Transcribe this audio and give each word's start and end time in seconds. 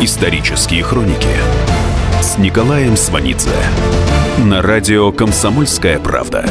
Исторические 0.00 0.84
хроники 0.84 1.26
с 2.22 2.38
Николаем 2.38 2.96
Сванидзе 2.96 3.50
на 4.38 4.62
радио 4.62 5.10
«Комсомольская 5.10 5.98
правда». 5.98 6.48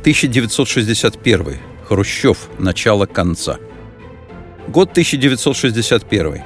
1961. 0.00 1.58
Хрущев. 1.86 2.48
Начало 2.58 3.04
конца. 3.04 3.58
Год 4.66 4.92
1961. 4.92 6.42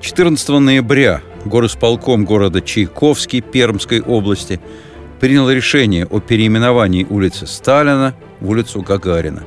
14 0.00 0.48
ноября 0.48 1.22
горосполком 1.44 2.24
города 2.24 2.60
Чайковский 2.60 3.40
Пермской 3.40 4.00
области 4.00 4.60
принял 5.20 5.48
решение 5.48 6.06
о 6.06 6.18
переименовании 6.18 7.06
улицы 7.08 7.46
Сталина 7.46 8.16
в 8.40 8.50
улицу 8.50 8.82
Гагарина. 8.82 9.44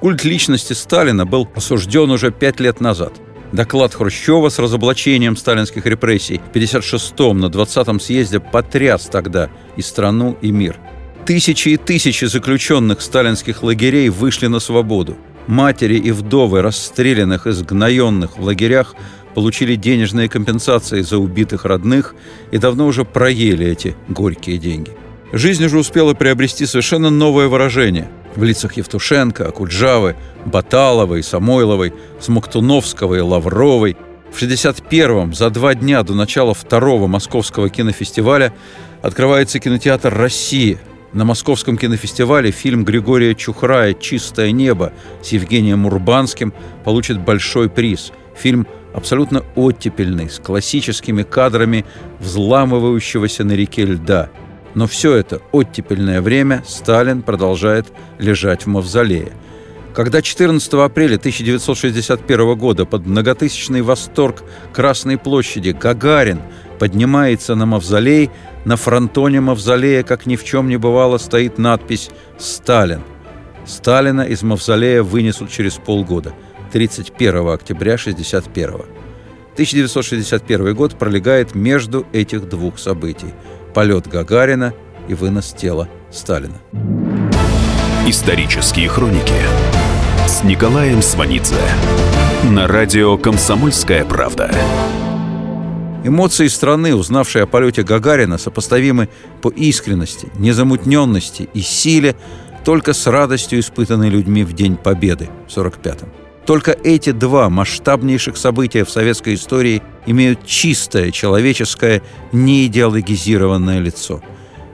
Культ 0.00 0.24
личности 0.24 0.72
Сталина 0.72 1.26
был 1.26 1.46
осужден 1.54 2.10
уже 2.10 2.30
пять 2.30 2.58
лет 2.58 2.80
назад. 2.80 3.12
Доклад 3.52 3.94
Хрущева 3.94 4.48
с 4.48 4.58
разоблачением 4.58 5.36
сталинских 5.36 5.84
репрессий 5.84 6.38
в 6.38 6.56
56-м 6.56 7.38
на 7.38 7.46
20-м 7.46 8.00
съезде 8.00 8.40
потряс 8.40 9.06
тогда 9.06 9.50
и 9.76 9.82
страну, 9.82 10.38
и 10.40 10.52
мир. 10.52 10.78
Тысячи 11.26 11.70
и 11.70 11.76
тысячи 11.76 12.24
заключенных 12.24 13.02
сталинских 13.02 13.62
лагерей 13.62 14.08
вышли 14.08 14.46
на 14.46 14.58
свободу. 14.58 15.18
Матери 15.46 15.96
и 15.96 16.12
вдовы 16.12 16.62
расстрелянных 16.62 17.46
и 17.46 17.50
сгноенных 17.50 18.38
в 18.38 18.42
лагерях 18.42 18.94
получили 19.34 19.74
денежные 19.74 20.30
компенсации 20.30 21.02
за 21.02 21.18
убитых 21.18 21.66
родных 21.66 22.14
и 22.52 22.58
давно 22.58 22.86
уже 22.86 23.04
проели 23.04 23.66
эти 23.66 23.96
горькие 24.08 24.56
деньги. 24.56 24.92
Жизнь 25.32 25.64
уже 25.64 25.78
успела 25.78 26.14
приобрести 26.14 26.64
совершенно 26.64 27.10
новое 27.10 27.48
выражение 27.48 28.10
в 28.36 28.42
лицах 28.42 28.76
Евтушенко, 28.76 29.48
Акуджавы, 29.48 30.16
Баталовой, 30.44 31.22
Самойловой, 31.22 31.92
Смоктуновского 32.20 33.16
и 33.16 33.20
Лавровой. 33.20 33.96
В 34.32 34.40
61-м, 34.40 35.34
за 35.34 35.50
два 35.50 35.74
дня 35.74 36.02
до 36.02 36.14
начала 36.14 36.54
второго 36.54 37.06
московского 37.06 37.68
кинофестиваля, 37.68 38.52
открывается 39.02 39.58
кинотеатр 39.58 40.14
«Россия». 40.14 40.78
На 41.12 41.24
московском 41.24 41.76
кинофестивале 41.76 42.52
фильм 42.52 42.84
Григория 42.84 43.34
Чухрая 43.34 43.94
«Чистое 43.94 44.52
небо» 44.52 44.92
с 45.22 45.28
Евгением 45.30 45.86
Урбанским 45.86 46.52
получит 46.84 47.18
большой 47.18 47.68
приз. 47.68 48.12
Фильм 48.36 48.68
абсолютно 48.94 49.42
оттепельный, 49.56 50.30
с 50.30 50.38
классическими 50.38 51.24
кадрами 51.24 51.84
взламывающегося 52.20 53.42
на 53.42 53.52
реке 53.52 53.84
льда– 53.84 54.30
но 54.74 54.86
все 54.86 55.14
это 55.14 55.40
оттепельное 55.52 56.20
время 56.20 56.62
Сталин 56.66 57.22
продолжает 57.22 57.86
лежать 58.18 58.64
в 58.64 58.66
мавзолее. 58.68 59.32
Когда 59.94 60.22
14 60.22 60.72
апреля 60.74 61.16
1961 61.16 62.56
года 62.56 62.84
под 62.84 63.06
многотысячный 63.06 63.82
восторг 63.82 64.44
Красной 64.72 65.18
площади 65.18 65.70
Гагарин 65.70 66.40
поднимается 66.78 67.56
на 67.56 67.66
мавзолей, 67.66 68.30
на 68.64 68.76
фронтоне 68.76 69.40
мавзолея, 69.40 70.02
как 70.04 70.26
ни 70.26 70.36
в 70.36 70.44
чем 70.44 70.68
не 70.68 70.76
бывало, 70.76 71.18
стоит 71.18 71.58
надпись 71.58 72.10
«Сталин». 72.38 73.02
Сталина 73.66 74.22
из 74.22 74.42
мавзолея 74.42 75.02
вынесут 75.02 75.50
через 75.50 75.74
полгода, 75.74 76.32
31 76.72 77.48
октября 77.48 77.94
1961 77.94 79.00
1961 79.54 80.74
год 80.74 80.96
пролегает 80.98 81.54
между 81.54 82.06
этих 82.12 82.48
двух 82.48 82.78
событий– 82.78 83.34
полет 83.72 84.06
Гагарина 84.06 84.74
и 85.08 85.14
вынос 85.14 85.52
тела 85.52 85.88
Сталина. 86.10 86.60
Исторические 88.06 88.88
хроники 88.88 89.34
с 90.26 90.42
Николаем 90.42 91.02
Сванидзе 91.02 91.56
на 92.44 92.66
радио 92.66 93.16
«Комсомольская 93.16 94.04
правда». 94.04 94.50
Эмоции 96.02 96.46
страны, 96.46 96.94
узнавшей 96.94 97.42
о 97.42 97.46
полете 97.46 97.82
Гагарина, 97.82 98.38
сопоставимы 98.38 99.10
по 99.42 99.50
искренности, 99.50 100.28
незамутненности 100.38 101.48
и 101.52 101.60
силе 101.60 102.16
только 102.64 102.94
с 102.94 103.06
радостью, 103.06 103.60
испытанной 103.60 104.08
людьми 104.08 104.42
в 104.44 104.54
День 104.54 104.76
Победы 104.76 105.28
в 105.46 105.56
45-м. 105.56 106.08
Только 106.50 106.72
эти 106.72 107.12
два 107.12 107.48
масштабнейших 107.48 108.36
события 108.36 108.84
в 108.84 108.90
советской 108.90 109.34
истории 109.36 109.82
имеют 110.04 110.44
чистое, 110.44 111.12
человеческое, 111.12 112.02
неидеологизированное 112.32 113.78
лицо. 113.78 114.20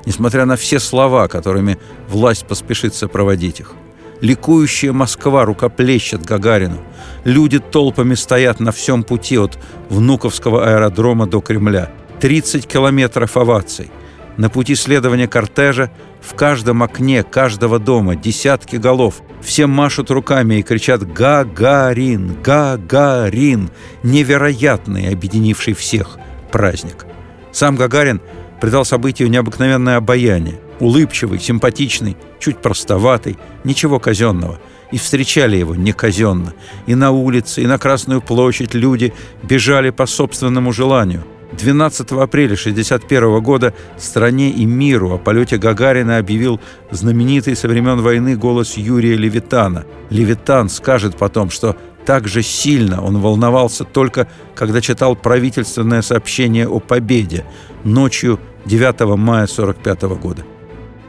Несмотря 0.06 0.46
на 0.46 0.56
все 0.56 0.80
слова, 0.80 1.28
которыми 1.28 1.76
власть 2.08 2.46
поспешит 2.46 2.94
сопроводить 2.94 3.60
их. 3.60 3.74
Ликующая 4.22 4.94
Москва 4.94 5.44
рукоплещет 5.44 6.24
Гагарину. 6.24 6.78
Люди 7.24 7.58
толпами 7.58 8.14
стоят 8.14 8.58
на 8.58 8.72
всем 8.72 9.02
пути 9.02 9.36
от 9.36 9.58
Внуковского 9.90 10.66
аэродрома 10.66 11.26
до 11.26 11.42
Кремля. 11.42 11.92
30 12.20 12.66
километров 12.66 13.36
оваций– 13.36 13.90
на 14.36 14.50
пути 14.50 14.74
следования 14.74 15.28
кортежа 15.28 15.90
в 16.20 16.34
каждом 16.34 16.82
окне 16.82 17.22
каждого 17.22 17.78
дома 17.78 18.16
десятки 18.16 18.76
голов. 18.76 19.22
Все 19.40 19.66
машут 19.66 20.10
руками 20.10 20.56
и 20.56 20.62
кричат 20.62 21.10
«Гагарин! 21.12 22.36
Гагарин!» 22.42 23.70
Невероятный, 24.02 25.10
объединивший 25.10 25.74
всех 25.74 26.18
праздник. 26.50 27.06
Сам 27.52 27.76
Гагарин 27.76 28.20
придал 28.60 28.84
событию 28.84 29.30
необыкновенное 29.30 29.96
обаяние. 29.96 30.60
Улыбчивый, 30.80 31.38
симпатичный, 31.38 32.16
чуть 32.38 32.58
простоватый, 32.58 33.38
ничего 33.64 33.98
казенного. 33.98 34.58
И 34.92 34.98
встречали 34.98 35.56
его 35.56 35.74
не 35.74 35.92
казенно. 35.92 36.52
И 36.86 36.94
на 36.94 37.10
улице, 37.10 37.62
и 37.62 37.66
на 37.66 37.78
Красную 37.78 38.20
площадь 38.20 38.74
люди 38.74 39.12
бежали 39.42 39.90
по 39.90 40.06
собственному 40.06 40.72
желанию– 40.72 41.24
12 41.52 42.12
апреля 42.12 42.54
1961 42.54 43.40
года 43.40 43.74
стране 43.96 44.50
и 44.50 44.64
миру 44.64 45.12
о 45.12 45.18
полете 45.18 45.58
Гагарина 45.58 46.18
объявил 46.18 46.60
знаменитый 46.90 47.56
со 47.56 47.68
времен 47.68 48.00
войны 48.00 48.36
голос 48.36 48.76
Юрия 48.76 49.16
Левитана. 49.16 49.84
Левитан 50.10 50.68
скажет 50.68 51.16
потом, 51.16 51.50
что 51.50 51.76
так 52.04 52.28
же 52.28 52.42
сильно 52.42 53.02
он 53.02 53.20
волновался 53.20 53.84
только, 53.84 54.28
когда 54.54 54.80
читал 54.80 55.16
правительственное 55.16 56.02
сообщение 56.02 56.68
о 56.68 56.80
победе 56.80 57.44
ночью 57.84 58.38
9 58.64 59.00
мая 59.16 59.44
1945 59.44 60.02
года. 60.20 60.44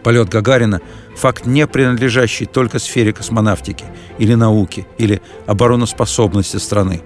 Полет 0.04 0.30
Гагарина– 0.30 0.82
факт, 1.18 1.46
не 1.46 1.68
принадлежащий 1.68 2.46
только 2.46 2.80
сфере 2.80 3.12
космонавтики 3.12 3.86
или 4.20 4.36
науки, 4.36 4.88
или 4.98 5.22
обороноспособности 5.48 6.58
страны. 6.58 7.02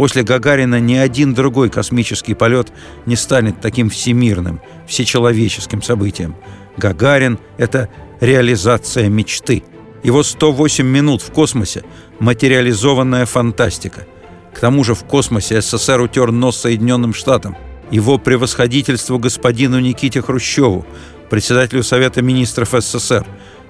После 0.00 0.22
Гагарина 0.22 0.80
ни 0.80 0.94
один 0.94 1.34
другой 1.34 1.68
космический 1.68 2.32
полет 2.32 2.72
не 3.04 3.16
станет 3.16 3.60
таким 3.60 3.90
всемирным, 3.90 4.62
всечеловеческим 4.88 5.82
событием. 5.82 6.36
Гагарин— 6.78 7.38
это 7.58 7.90
реализация 8.18 9.10
мечты. 9.10 9.62
Его 10.02 10.22
108 10.22 10.86
минут 10.86 11.20
в 11.20 11.30
космосе— 11.30 11.84
материализованная 12.18 13.26
фантастика. 13.26 14.06
К 14.54 14.60
тому 14.60 14.84
же 14.84 14.94
в 14.94 15.04
космосе 15.04 15.60
СССР 15.60 16.00
утер 16.00 16.32
нос 16.32 16.56
Соединенным 16.56 17.12
Штатам. 17.12 17.54
Его 17.90 18.16
превосходительству 18.16 19.18
господину 19.18 19.80
Никите 19.80 20.22
Хрущеву, 20.22 20.86
председателю 21.28 21.82
Совета 21.82 22.22
министров 22.22 22.70
СССР. 22.70 23.26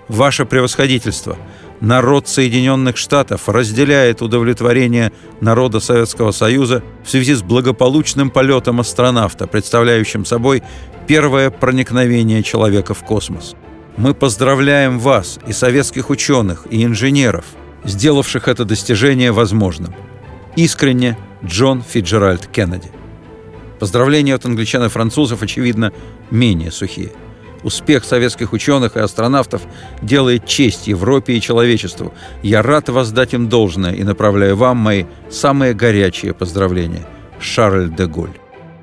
Ваше 0.06 0.44
превосходительство— 0.44 1.36
народ 1.80 2.28
Соединенных 2.28 2.96
Штатов 2.96 3.48
разделяет 3.48 4.22
удовлетворение 4.22 5.12
народа 5.40 5.80
Советского 5.80 6.32
Союза 6.32 6.82
в 7.04 7.10
связи 7.10 7.34
с 7.34 7.42
благополучным 7.42 8.30
полетом 8.30 8.80
астронавта, 8.80 9.46
представляющим 9.46 10.24
собой 10.24 10.62
первое 11.06 11.50
проникновение 11.50 12.42
человека 12.42 12.94
в 12.94 13.02
космос. 13.04 13.54
Мы 13.96 14.14
поздравляем 14.14 14.98
вас 14.98 15.38
и 15.46 15.52
советских 15.52 16.10
ученых, 16.10 16.66
и 16.70 16.84
инженеров, 16.84 17.44
сделавших 17.84 18.48
это 18.48 18.64
достижение 18.64 19.32
возможным. 19.32 19.94
Искренне, 20.56 21.18
Джон 21.44 21.82
Фиджеральд 21.82 22.46
Кеннеди. 22.46 22.90
Поздравления 23.78 24.34
от 24.34 24.44
англичан 24.44 24.84
и 24.84 24.88
французов, 24.88 25.42
очевидно, 25.42 25.92
менее 26.30 26.70
сухие– 26.70 27.12
Успех 27.62 28.04
советских 28.04 28.52
ученых 28.52 28.96
и 28.96 29.00
астронавтов 29.00 29.62
делает 30.00 30.46
честь 30.46 30.86
Европе 30.86 31.34
и 31.34 31.40
человечеству. 31.40 32.14
Я 32.42 32.62
рад 32.62 32.88
воздать 32.88 33.34
им 33.34 33.48
должное 33.48 33.92
и 33.92 34.02
направляю 34.02 34.56
вам 34.56 34.78
мои 34.78 35.04
самые 35.28 35.74
горячие 35.74 36.32
поздравления. 36.32 37.06
Шарль 37.38 37.90
де 37.94 38.06
Голь. 38.06 38.32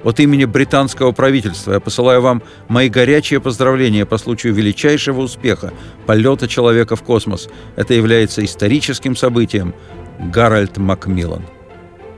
От 0.03 0.19
имени 0.19 0.45
британского 0.45 1.11
правительства 1.11 1.73
я 1.73 1.79
посылаю 1.79 2.21
вам 2.21 2.43
мои 2.67 2.87
горячие 2.87 3.41
поздравления 3.41 4.05
по 4.05 4.17
случаю 4.17 4.53
величайшего 4.53 5.21
успеха 5.21 5.73
полета 6.05 6.47
человека 6.47 6.95
в 6.95 7.01
космос. 7.01 7.49
Это 7.75 7.95
является 7.95 8.45
историческим 8.45 9.15
событием. 9.15 9.73
Гарольд 10.19 10.77
Макмиллан. 10.77 11.43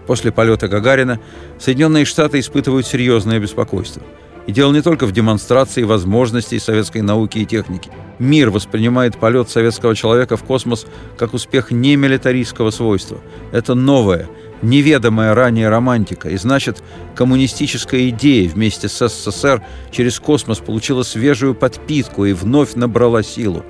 После 0.07 0.31
полета 0.31 0.67
Гагарина 0.67 1.19
Соединенные 1.57 2.05
Штаты 2.05 2.39
испытывают 2.39 2.85
серьезное 2.85 3.39
беспокойство– 3.39 4.03
И 4.49 4.51
дело 4.51 4.73
не 4.73 4.81
только 4.81 5.05
в 5.05 5.11
демонстрации 5.11 5.83
возможностей 5.83 6.57
советской 6.57 7.03
науки 7.03 7.37
и 7.37 7.45
техники. 7.45 7.91
Мир 8.17 8.49
воспринимает 8.49 9.15
полет 9.15 9.47
советского 9.47 9.95
человека 9.95 10.37
в 10.37 10.43
космос 10.43 10.87
как 11.19 11.35
успех 11.35 11.69
не 11.69 11.95
милитаристского 11.95 12.71
свойства. 12.71 13.19
Это 13.51 13.75
новое, 13.75 14.27
неведомая 14.63 15.35
ранее 15.35 15.69
романтика, 15.69 16.29
и 16.29 16.37
значит, 16.37 16.81
коммунистическая 17.13 18.09
идея 18.09 18.49
вместе 18.49 18.89
с 18.89 19.07
СССР 19.07 19.61
через 19.91 20.19
космос 20.19 20.57
получила 20.57 21.03
свежую 21.03 21.53
подпитку 21.53 22.25
и 22.25 22.33
вновь 22.33 22.73
набрала 22.73 23.21
силу. 23.21 23.63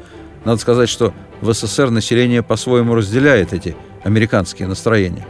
Надо 0.45 0.61
сказать, 0.61 0.87
что 0.87 1.13
в 1.41 1.51
СССР 1.51 1.89
население 1.89 2.41
по-своему 2.41 2.95
разделяет 2.95 3.51
эти 3.51 3.75
американские 4.05 4.69
настроения. 4.69 5.27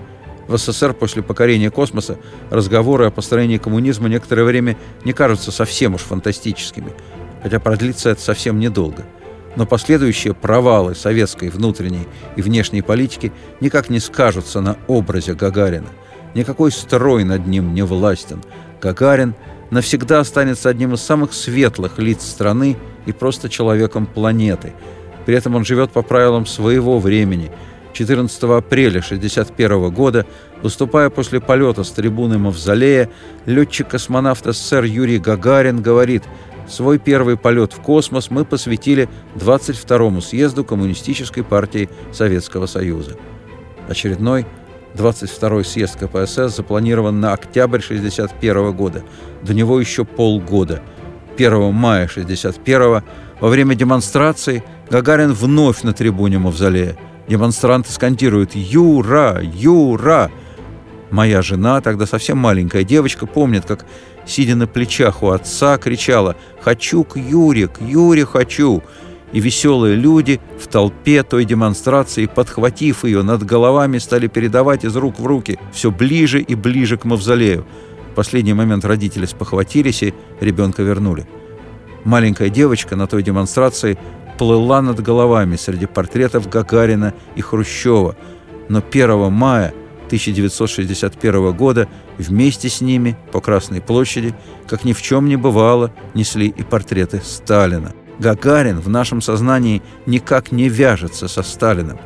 В 0.50 0.57
СССР 0.57 0.94
после 0.94 1.24
покорения 1.24 1.72
космоса 1.72 2.18
разговоры 2.50 3.06
о 3.06 3.12
построении 3.12 3.57
коммунизма 3.57 4.10
некоторое 4.10 4.44
время 4.44 4.75
не 5.06 5.13
кажутся 5.13 5.54
совсем 5.54 5.94
уж 5.94 6.01
фантастическими, 6.01 6.92
хотя 7.42 7.62
продлится 7.62 8.10
это 8.10 8.22
совсем 8.22 8.60
недолго– 8.60 9.06
но 9.56 9.66
последующие 9.66 10.34
провалы 10.34 10.96
советской 10.96 11.50
внутренней 11.50 12.07
и 12.36 12.42
внешней 12.42 12.81
политики 12.81 13.34
никак 13.60 13.90
не 13.90 14.00
скажутся 14.00 14.62
на 14.62 14.78
образе 14.88 15.34
Гагарина. 15.34 15.90
Никакой 16.36 16.72
строй 16.72 17.24
над 17.24 17.48
ним 17.48 17.74
не 17.74 17.84
властен. 17.84 18.44
Гагарин 18.81 19.36
навсегда 19.72 20.19
останется 20.19 20.69
одним 20.69 20.94
из 20.94 21.01
самых 21.01 21.34
светлых 21.34 21.98
лиц 21.98 22.24
страны 22.24 22.78
и 23.06 23.12
просто 23.12 23.50
человеком 23.50 24.06
планеты. 24.06 24.74
При 25.25 25.36
этом 25.36 25.56
он 25.56 25.66
живет 25.66 25.92
по 25.92 26.01
правилам 26.04 26.46
своего 26.46 27.00
времени. 27.00 27.51
14 27.94 28.44
апреля 28.44 29.00
1961 29.00 29.89
года, 29.91 30.25
выступая 30.62 31.09
после 31.09 31.39
полета 31.39 31.83
с 31.83 31.91
трибуны 31.91 32.38
Мавзолея, 32.38 33.09
летчик-космонавт 33.45 34.45
СССР 34.45 34.83
Юрий 34.83 35.19
Гагарин 35.19 35.81
говорит– 35.81 36.24
Свой 36.69 37.00
первый 37.00 37.36
полет 37.36 37.74
в 37.74 37.81
космос 37.81 38.30
мы 38.30 38.45
посвятили 38.45 39.09
22-му 39.36 40.21
съезду 40.21 40.63
Коммунистической 40.63 41.44
партии 41.44 41.89
Советского 42.13 42.68
Союза. 42.68 43.15
Очередной 43.88 44.45
22-й 44.94 45.65
съезд 45.65 45.97
КПСС 45.97 46.56
запланирован 46.56 47.19
на 47.19 47.33
октябрь 47.33 47.80
1961 47.80 48.74
года. 48.74 49.03
До 49.41 49.56
него 49.56 49.80
еще 49.80 50.06
полгода. 50.06 50.83
1 51.38 51.74
мая 51.74 52.06
1961 52.06 53.03
во 53.39 53.50
время 53.50 53.74
демонстрации 53.74 54.63
Гагарин 54.91 55.33
вновь 55.33 55.81
на 55.81 55.94
трибуне 55.94 56.38
Мавзолея. 56.38 56.95
Демонстранты 57.29 57.91
скандируют 57.91 58.55
«Юра! 58.55 59.39
Юра!» 59.43 60.31
Моя 61.11 61.43
жена, 61.43 61.79
тогда 61.79 62.07
совсем 62.07 62.39
маленькая 62.39 62.83
девочка, 62.83 63.27
помнит, 63.27 63.65
как 63.65 63.85
сидя 64.25 64.55
на 64.55 64.65
плечах 64.65 65.21
у 65.21 65.29
отца, 65.29 65.77
кричала 65.77 66.35
«Хочу 66.59 67.03
к 67.03 67.17
Юре, 67.17 67.67
к 67.67 67.81
Юре 67.81 68.25
хочу!» 68.25 68.81
И 69.31 69.39
веселые 69.39 69.95
люди 69.95 70.41
в 70.59 70.65
толпе 70.65 71.21
той 71.21 71.45
демонстрации, 71.45 72.25
подхватив 72.25 73.05
ее 73.05 73.21
над 73.21 73.43
головами, 73.43 73.99
стали 73.99 74.25
передавать 74.25 74.83
из 74.83 74.95
рук 74.95 75.19
в 75.19 75.25
руки 75.27 75.59
все 75.71 75.91
ближе 75.91 76.41
и 76.41 76.55
ближе 76.55 76.97
к 76.97 77.05
мавзолею. 77.05 77.63
В 78.11 78.15
последний 78.15 78.53
момент 78.53 78.85
родители 78.85 79.27
спохватились 79.27 80.01
и 80.01 80.15
ребенка 80.39 80.81
вернули. 80.81 81.27
Маленькая 82.05 82.49
девочка 82.49 82.95
на 82.95 83.05
той 83.05 83.21
демонстрации 83.21 83.99
плыла 84.39 84.81
над 84.81 85.01
головами 85.01 85.57
среди 85.57 85.86
портретов 85.86 86.47
Гагарина 86.50 87.13
и 87.36 87.41
Хрущева. 87.41 88.15
Но 88.69 88.81
1 88.89 89.31
мая 89.31 89.74
1961 90.06 91.51
года 91.51 91.89
вместе 92.18 92.69
с 92.69 92.80
ними 92.80 93.18
по 93.33 93.41
Красной 93.41 93.81
площади, 93.81 94.33
как 94.65 94.86
ни 94.86 94.94
в 94.94 95.01
чем 95.01 95.27
не 95.27 95.36
бывало, 95.36 95.91
несли 96.13 96.47
и 96.47 96.63
портреты 96.63 97.21
Сталина. 97.24 97.94
Гагарин 98.18 98.80
в 98.80 98.88
нашем 98.88 99.21
сознании 99.21 99.81
никак 100.06 100.53
не 100.53 100.69
вяжется 100.69 101.27
со 101.27 101.44
Сталиным. 101.44 102.00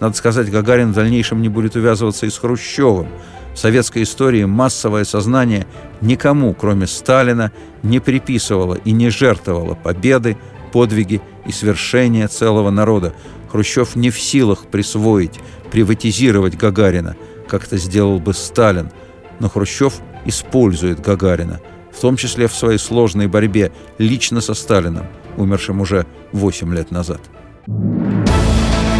Надо 0.00 0.16
сказать, 0.16 0.50
Гагарин 0.50 0.90
в 0.90 0.94
дальнейшем 0.94 1.40
не 1.40 1.48
будет 1.48 1.76
увязываться 1.76 2.26
и 2.26 2.30
с 2.30 2.38
Хрущевым. 2.38 3.06
В 3.54 3.58
советской 3.58 4.02
истории 4.02 4.44
массовое 4.44 5.04
сознание 5.04 5.66
никому, 6.00 6.52
кроме 6.52 6.88
Сталина, 6.88 7.52
не 7.84 8.00
приписывало 8.00 8.74
и 8.74 8.90
не 8.90 9.08
жертвовало 9.08 9.74
победы, 9.74 10.36
подвиги 10.72 11.22
и 11.46 11.52
свершения 11.52 12.28
целого 12.28 12.70
народа. 12.70 13.14
Хрущев 13.50 13.96
не 13.96 14.10
в 14.10 14.20
силах 14.20 14.66
присвоить, 14.66 15.40
приватизировать 15.70 16.56
Гагарина– 16.56 17.16
как 17.48 17.64
это 17.64 17.76
сделал 17.76 18.18
бы 18.18 18.34
Сталин, 18.34 18.90
но 19.38 19.48
Хрущев 19.48 19.94
использует 20.24 21.00
Гагарина, 21.00 21.60
в 21.92 22.00
том 22.00 22.16
числе 22.16 22.48
в 22.48 22.54
своей 22.54 22.78
сложной 22.78 23.28
борьбе 23.28 23.72
лично 23.98 24.40
со 24.40 24.54
Сталином, 24.54 25.06
умершим 25.36 25.80
уже 25.80 26.06
8 26.32 26.74
лет 26.74 26.90
назад. 26.90 27.20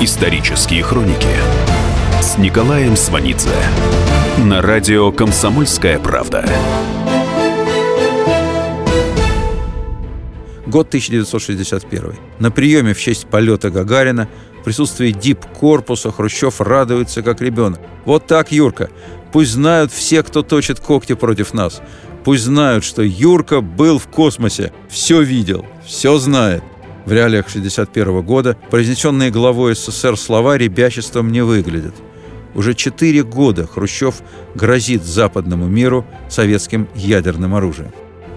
Исторические 0.00 0.82
хроники 0.82 1.28
с 2.20 2.38
Николаем 2.38 2.96
Сванидзе 2.96 3.50
на 4.38 4.60
радио 4.60 5.10
«Комсомольская 5.12 5.98
правда». 5.98 6.44
Год 10.66 10.88
1961. 10.88 12.14
На 12.40 12.50
приеме 12.50 12.92
в 12.92 13.00
честь 13.00 13.26
полета 13.26 13.70
Гагарина 13.70 14.28
в 14.60 14.64
присутствии 14.64 15.12
дип-корпуса 15.12 16.10
Хрущев 16.10 16.60
радуется, 16.60 17.22
как 17.22 17.40
ребенок. 17.40 17.80
Вот 18.04 18.26
так, 18.26 18.50
Юрка. 18.50 18.90
Пусть 19.32 19.52
знают 19.52 19.92
все, 19.92 20.24
кто 20.24 20.42
точит 20.42 20.80
когти 20.80 21.14
против 21.14 21.54
нас. 21.54 21.80
Пусть 22.24 22.42
знают, 22.42 22.82
что 22.82 23.02
Юрка 23.02 23.60
был 23.60 24.00
в 24.00 24.08
космосе, 24.08 24.72
все 24.88 25.22
видел, 25.22 25.64
все 25.84 26.18
знает. 26.18 26.64
В 27.04 27.12
реалиях 27.12 27.48
61 27.48 28.22
года 28.22 28.56
произнесенные 28.68 29.30
главой 29.30 29.76
СССР 29.76 30.16
слова 30.16 30.58
ребячеством 30.58 31.30
не 31.30 31.42
выглядят. 31.42 31.94
Уже 32.56 32.74
четыре 32.74 33.22
года 33.22 33.68
Хрущев 33.68 34.16
грозит 34.56 35.04
западному 35.04 35.68
миру 35.68 36.04
советским 36.28 36.88
ядерным 36.96 37.54
оружием. 37.54 37.92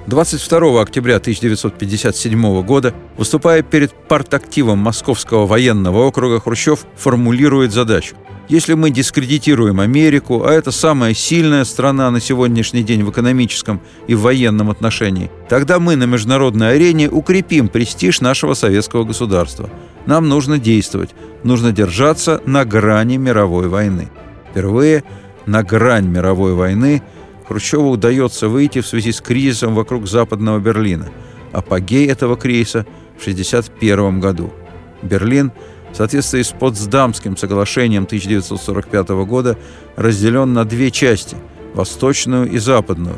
22 0.09 0.81
октября 0.81 1.17
1957 1.17 2.63
года, 2.63 2.95
выступая 3.15 3.61
перед 3.61 3.93
партактивом 3.93 4.79
Московского 4.79 5.45
военного 5.45 5.99
округа, 5.99 6.39
Хрущев 6.39 6.87
формулирует 6.95 7.71
задачу. 7.71 8.15
Если 8.47 8.73
мы 8.73 8.89
дискредитируем 8.89 9.79
Америку, 9.79 10.43
а 10.43 10.51
это 10.51 10.71
самая 10.71 11.13
сильная 11.13 11.63
страна 11.63 12.09
на 12.09 12.19
сегодняшний 12.19 12.81
день 12.81 13.03
в 13.03 13.11
экономическом 13.11 13.81
и 14.07 14.15
военном 14.15 14.71
отношении, 14.71 15.29
тогда 15.47 15.77
мы 15.79 15.95
на 15.95 16.05
международной 16.05 16.73
арене 16.73 17.07
укрепим 17.07 17.67
престиж 17.67 18.19
нашего 18.19 18.55
советского 18.55 19.03
государства. 19.03 19.69
Нам 20.07 20.27
нужно 20.27 20.57
действовать, 20.57 21.11
нужно 21.43 21.71
держаться 21.71 22.41
на 22.47 22.65
грани 22.65 23.17
мировой 23.17 23.67
войны. 23.67 24.09
Впервые 24.49 25.03
на 25.45 25.61
грань 25.61 26.07
мировой 26.07 26.55
войны– 26.55 27.03
Хрущеву 27.49 27.89
удается 27.89 28.47
выйти 28.47 28.79
в 28.79 28.87
связи 28.87 29.11
с 29.11 29.21
кризисом 29.21 29.73
вокруг 29.73 30.07
Западного 30.07 30.59
Берлина. 30.59 31.09
Апогей 31.51 32.07
этого 32.07 32.37
кризиса 32.37 32.85
в 33.17 33.21
1961 33.21 34.19
году. 34.19 34.53
Берлин 35.01 35.51
в 35.91 35.95
соответствии 35.95 36.43
с 36.43 36.51
Потсдамским 36.51 37.35
соглашением 37.37 38.03
1945 38.03 39.09
года 39.25 39.57
разделен 39.95 40.53
на 40.53 40.63
две 40.63 40.91
части– 40.91 41.37
восточную 41.73 42.51
и 42.51 42.59
западную, 42.59 43.15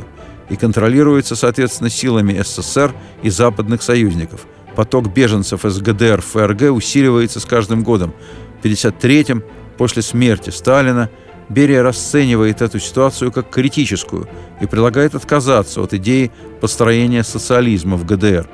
и 0.49 0.55
контролируется, 0.55 1.35
соответственно, 1.35 1.89
силами 1.89 2.41
СССР 2.41 2.93
и 3.23 3.29
западных 3.29 3.81
союзников. 3.81 4.47
Поток 4.77 5.13
беженцев 5.13 5.65
из 5.65 5.77
ГДР 5.81 6.21
в 6.21 6.25
ФРГ 6.25 6.71
усиливается 6.71 7.41
с 7.41 7.45
каждым 7.45 7.83
годом. 7.83 8.13
В 8.61 8.65
1953-м, 8.65 9.43
после 9.77 10.01
смерти 10.01 10.51
Сталина, 10.51 11.09
Берия 11.51 11.83
расценивает 11.83 12.61
эту 12.61 12.79
ситуацию 12.79 13.29
как 13.29 13.49
критическую 13.49 14.25
и 14.61 14.65
предлагает 14.65 15.15
отказаться 15.15 15.81
от 15.81 15.93
идеи 15.93 16.31
построения 16.61 17.23
социализма 17.23 17.97
в 17.97 18.05
ГДР. 18.05 18.49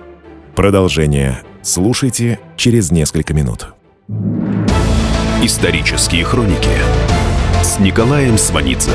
Продолжение 0.55 1.43
слушайте 1.61 2.39
через 2.55 2.91
несколько 2.91 3.35
минут. 3.35 3.67
Исторические 5.43 6.23
хроники 6.23 6.71
с 7.61 7.77
Николаем 7.77 8.39
Сванидзе 8.39 8.89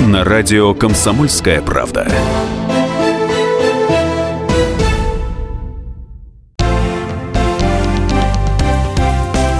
на 0.00 0.22
радио 0.22 0.72
«Комсомольская 0.74 1.60
правда». 1.60 2.06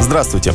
Здравствуйте. 0.00 0.54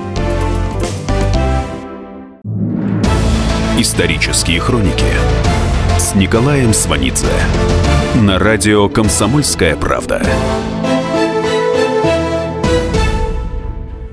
Исторические 3.81 4.59
хроники 4.59 5.07
с 5.97 6.13
Николаем 6.13 6.71
Сванидзе 6.71 7.25
на 8.13 8.37
радио 8.37 8.87
«Комсомольская 8.89 9.75
правда». 9.75 10.21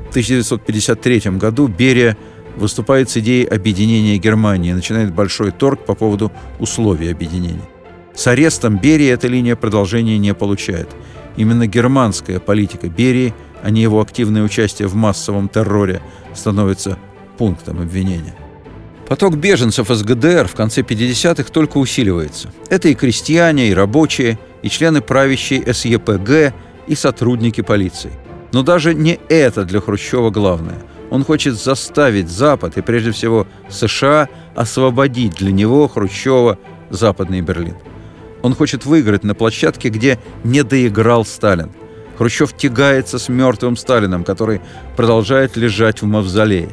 В 0.06 0.08
1953 0.08 1.32
году 1.32 1.68
Берия 1.68 2.16
выступает 2.56 3.10
с 3.10 3.18
идеей 3.18 3.44
объединения 3.44 4.16
Германии, 4.16 4.72
начинает 4.72 5.12
большой 5.12 5.50
торг 5.50 5.84
по 5.84 5.94
поводу 5.94 6.32
условий 6.58 7.10
объединения. 7.10 7.68
С 8.14 8.26
арестом 8.26 8.78
Берии 8.78 9.08
эта 9.08 9.28
линия 9.28 9.54
продолжения 9.54 10.16
не 10.16 10.32
получает. 10.32 10.88
Именно 11.36 11.66
германская 11.66 12.40
политика 12.40 12.88
Берии, 12.88 13.34
а 13.62 13.68
не 13.68 13.82
его 13.82 14.00
активное 14.00 14.44
участие 14.44 14.88
в 14.88 14.94
массовом 14.94 15.50
терроре, 15.50 16.00
становится 16.32 16.96
пунктом 17.36 17.82
обвинения. 17.82 18.34
Поток 19.08 19.36
беженцев 19.36 19.90
из 19.90 20.02
ГДР 20.02 20.48
в 20.48 20.54
конце 20.54 20.82
50-х 20.82 21.50
только 21.50 21.78
усиливается. 21.78 22.50
Это 22.68 22.88
и 22.88 22.94
крестьяне, 22.94 23.68
и 23.68 23.74
рабочие, 23.74 24.38
и 24.62 24.68
члены 24.68 25.00
правящей 25.00 25.64
СЕПГ, 25.72 26.52
и 26.86 26.94
сотрудники 26.94 27.62
полиции. 27.62 28.12
Но 28.52 28.62
даже 28.62 28.94
не 28.94 29.18
это 29.30 29.64
для 29.64 29.80
Хрущева 29.80 30.28
главное. 30.30 30.78
Он 31.10 31.24
хочет 31.24 31.54
заставить 31.54 32.28
Запад, 32.28 32.76
и 32.76 32.82
прежде 32.82 33.12
всего 33.12 33.46
США, 33.70 34.28
освободить 34.54 35.36
для 35.36 35.52
него, 35.52 35.88
Хрущева, 35.88 36.58
Западный 36.90 37.40
Берлин. 37.40 37.76
Он 38.42 38.54
хочет 38.54 38.84
выиграть 38.84 39.24
на 39.24 39.34
площадке, 39.34 39.88
где 39.88 40.18
не 40.44 40.62
доиграл 40.62 41.24
Сталин. 41.24 41.70
Хрущев 42.18 42.52
тягается 42.54 43.18
с 43.18 43.30
мертвым 43.30 43.76
Сталином, 43.76 44.24
который 44.24 44.60
продолжает 44.96 45.56
лежать 45.56 46.02
в 46.02 46.06
мавзолее. 46.06 46.68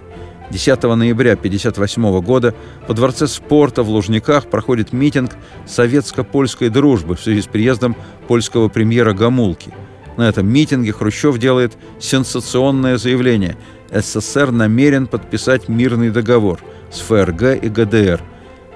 10 0.51 0.83
ноября 0.83 1.33
1958 1.33 2.21
года 2.21 2.53
по 2.87 2.93
Дворце 2.93 3.27
спорта 3.27 3.83
в 3.83 3.89
Лужниках 3.89 4.47
проходит 4.47 4.93
митинг 4.93 5.31
советско-польской 5.65 6.69
дружбы 6.69 7.15
в 7.15 7.21
связи 7.21 7.41
с 7.41 7.47
приездом 7.47 7.95
польского 8.27 8.67
премьера 8.67 9.13
Гамулки. 9.13 9.73
На 10.17 10.29
этом 10.29 10.47
митинге 10.47 10.93
Хрущев 10.93 11.37
делает 11.39 11.77
сенсационное 11.99 12.97
заявление. 12.97 13.57
СССР 13.91 14.51
намерен 14.51 15.07
подписать 15.07 15.67
мирный 15.67 16.09
договор 16.09 16.59
с 16.91 16.99
ФРГ 16.99 17.63
и 17.63 17.69
ГДР. 17.69 18.21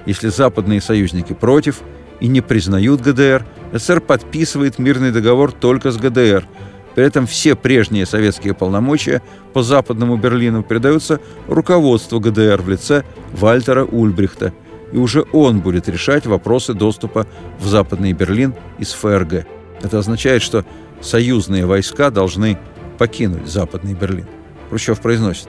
Если 0.05 0.29
западные 0.29 0.81
союзники 0.81 1.33
против 1.33 1.81
и 2.19 2.27
не 2.27 2.41
признают 2.41 3.01
ГДР, 3.01 3.45
СССР 3.73 4.01
подписывает 4.01 4.79
мирный 4.79 5.11
договор 5.11 5.51
только 5.51 5.91
с 5.91 5.97
ГДР– 5.97 6.45
при 6.95 7.03
этом 7.03 7.27
все 7.27 7.55
прежние 7.55 8.05
советские 8.05 8.53
полномочия 8.53 9.21
по 9.53 9.63
Западному 9.63 10.17
Берлину 10.17 10.63
передаются 10.63 11.19
руководству 11.47 12.19
ГДР 12.19 12.61
в 12.61 12.69
лице 12.69 13.03
Вальтера 13.33 13.85
Ульбрихта, 13.85 14.53
и 14.91 14.97
уже 14.97 15.25
он 15.31 15.59
будет 15.61 15.87
решать 15.87 16.25
вопросы 16.25 16.73
доступа 16.73 17.27
в 17.59 17.67
Западный 17.67 18.13
Берлин 18.13 18.53
из 18.79 18.91
ФРГ. 18.93 19.45
Это 19.81 19.99
означает, 19.99 20.41
что 20.41 20.65
союзные 21.01 21.65
войска 21.65 22.09
должны 22.09 22.57
покинуть 22.97 23.47
Западный 23.47 23.93
Берлин. 23.93 24.27
Хрущев 24.69 24.99
произносит, 24.99 25.47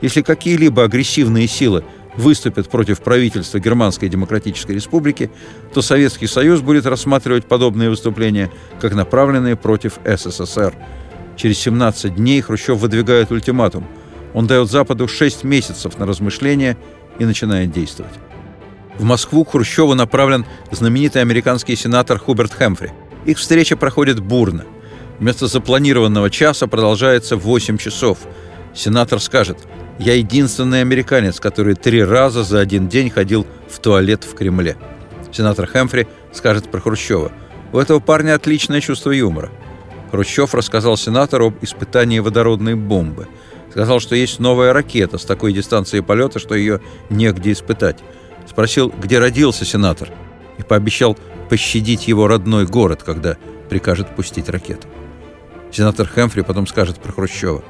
если 0.00 0.22
какие-либо 0.22 0.84
агрессивные 0.84 1.46
силы 1.46 1.84
выступят 2.16 2.68
против 2.68 3.00
правительства 3.00 3.58
Германской 3.58 4.08
Демократической 4.08 4.72
Республики, 4.72 5.30
то 5.72 5.82
Советский 5.82 6.26
Союз 6.26 6.60
будет 6.60 6.86
рассматривать 6.86 7.46
подобные 7.46 7.90
выступления 7.90 8.50
как 8.80 8.94
направленные 8.94 9.56
против 9.56 9.98
СССР. 10.04 10.74
Через 11.36 11.58
17 11.58 12.14
дней 12.14 12.40
Хрущев 12.40 12.78
выдвигает 12.78 13.32
ультиматум. 13.32 13.86
Он 14.32 14.46
дает 14.46 14.70
Западу 14.70 15.08
6 15.08 15.44
месяцев 15.44 15.98
на 15.98 16.06
размышления 16.06 16.76
и 17.18 17.24
начинает 17.24 17.72
действовать. 17.72 18.14
В 18.98 19.04
Москву 19.04 19.44
к 19.44 19.52
Хрущеву 19.52 19.94
направлен 19.94 20.46
знаменитый 20.70 21.22
американский 21.22 21.74
сенатор 21.74 22.18
Хуберт 22.18 22.52
Хэмфри. 22.52 22.90
Их 23.24 23.38
встреча 23.38 23.76
проходит 23.76 24.20
бурно. 24.20 24.64
Вместо 25.18 25.46
запланированного 25.46 26.30
часа 26.30 26.66
продолжается 26.66 27.36
8 27.36 27.78
часов. 27.78 28.18
Сенатор 28.72 29.20
скажет– 29.20 29.58
я 29.98 30.14
единственный 30.14 30.80
американец, 30.80 31.38
который 31.38 31.74
три 31.74 32.02
раза 32.02 32.42
за 32.42 32.60
один 32.60 32.88
день 32.88 33.10
ходил 33.10 33.46
в 33.68 33.78
туалет 33.78 34.24
в 34.24 34.34
Кремле. 34.34 34.76
Сенатор 35.32 35.66
Хэмфри 35.66 36.06
скажет 36.32 36.68
про 36.70 36.80
Хрущева. 36.80 37.30
У 37.72 37.78
этого 37.78 38.00
парня 38.00 38.34
отличное 38.34 38.80
чувство 38.80 39.10
юмора. 39.10 39.50
Хрущев 40.10 40.54
рассказал 40.54 40.96
сенатору 40.96 41.48
об 41.48 41.62
испытании 41.62 42.18
водородной 42.18 42.74
бомбы. 42.74 43.28
Сказал, 43.70 43.98
что 44.00 44.14
есть 44.14 44.38
новая 44.38 44.72
ракета 44.72 45.18
с 45.18 45.24
такой 45.24 45.52
дистанцией 45.52 46.02
полета, 46.02 46.38
что 46.38 46.54
ее 46.54 46.80
негде 47.10 47.52
испытать. 47.52 47.98
Спросил, 48.48 48.92
где 48.96 49.18
родился 49.18 49.64
сенатор, 49.64 50.10
и 50.58 50.62
пообещал 50.62 51.18
пощадить 51.48 52.06
его 52.06 52.28
родной 52.28 52.66
город, 52.66 53.02
когда 53.02 53.36
прикажет 53.68 54.14
пустить 54.14 54.48
ракету. 54.48 54.86
Сенатор 55.72 56.06
Хэмфри 56.06 56.42
потом 56.42 56.68
скажет 56.68 57.00
про 57.00 57.10
Хрущева. 57.10 57.64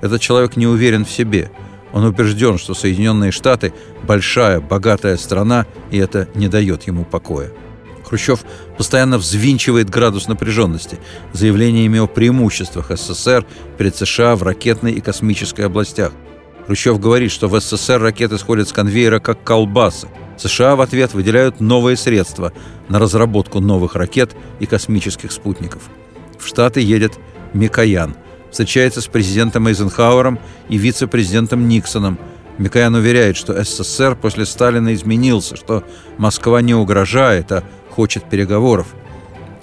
Этот 0.00 0.20
человек 0.20 0.56
не 0.56 0.66
уверен 0.66 1.04
в 1.04 1.10
себе– 1.10 1.50
он 1.92 2.04
убежден, 2.04 2.58
что 2.58 2.74
Соединенные 2.74 3.32
Штаты– 3.32 3.72
большая, 4.02 4.60
богатая 4.60 5.16
страна, 5.16 5.66
и 5.90 5.98
это 5.98 6.28
не 6.34 6.48
дает 6.48 6.84
ему 6.84 7.04
покоя. 7.04 7.50
Хрущев 8.04 8.40
постоянно 8.76 9.18
взвинчивает 9.18 9.90
градус 9.90 10.28
напряженности 10.28 10.98
заявлениями 11.32 11.98
о 11.98 12.06
преимуществах 12.06 12.90
СССР 12.90 13.44
перед 13.76 13.96
США 13.96 14.34
в 14.34 14.42
ракетной 14.42 14.92
и 14.92 15.00
космической 15.00 15.62
областях. 15.62 16.12
Хрущев 16.66 17.00
говорит, 17.00 17.30
что 17.30 17.48
в 17.48 17.60
СССР 17.60 18.00
ракеты 18.00 18.38
сходят 18.38 18.68
с 18.68 18.72
конвейера 18.72 19.18
как 19.20 19.42
колбасы. 19.42 20.08
США 20.38 20.76
в 20.76 20.80
ответ 20.80 21.12
выделяют 21.12 21.60
новые 21.60 21.96
средства 21.96 22.52
на 22.88 22.98
разработку 22.98 23.60
новых 23.60 23.94
ракет 23.94 24.34
и 24.60 24.66
космических 24.66 25.32
спутников. 25.32 25.82
В 26.38 26.46
Штаты 26.46 26.80
едет 26.80 27.18
Микоян– 27.52 28.14
встречается 28.50 29.00
с 29.00 29.06
президентом 29.06 29.68
Эйзенхауэром 29.68 30.38
и 30.68 30.76
вице-президентом 30.76 31.68
Никсоном. 31.68 32.18
Микоян 32.58 32.94
уверяет, 32.94 33.36
что 33.36 33.62
СССР 33.62 34.16
после 34.16 34.44
Сталина 34.44 34.92
изменился, 34.92 35.56
что 35.56 35.84
Москва 36.16 36.60
не 36.60 36.74
угрожает, 36.74 37.52
а 37.52 37.62
хочет 37.90 38.24
переговоров. 38.24 38.88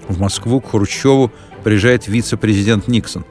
В 0.08 0.20
Москву 0.20 0.62
к 0.62 0.72
Хрущеву 0.72 1.32
приезжает 1.63 2.08
вице-президент 2.08 2.88
Никсон. 2.88 3.25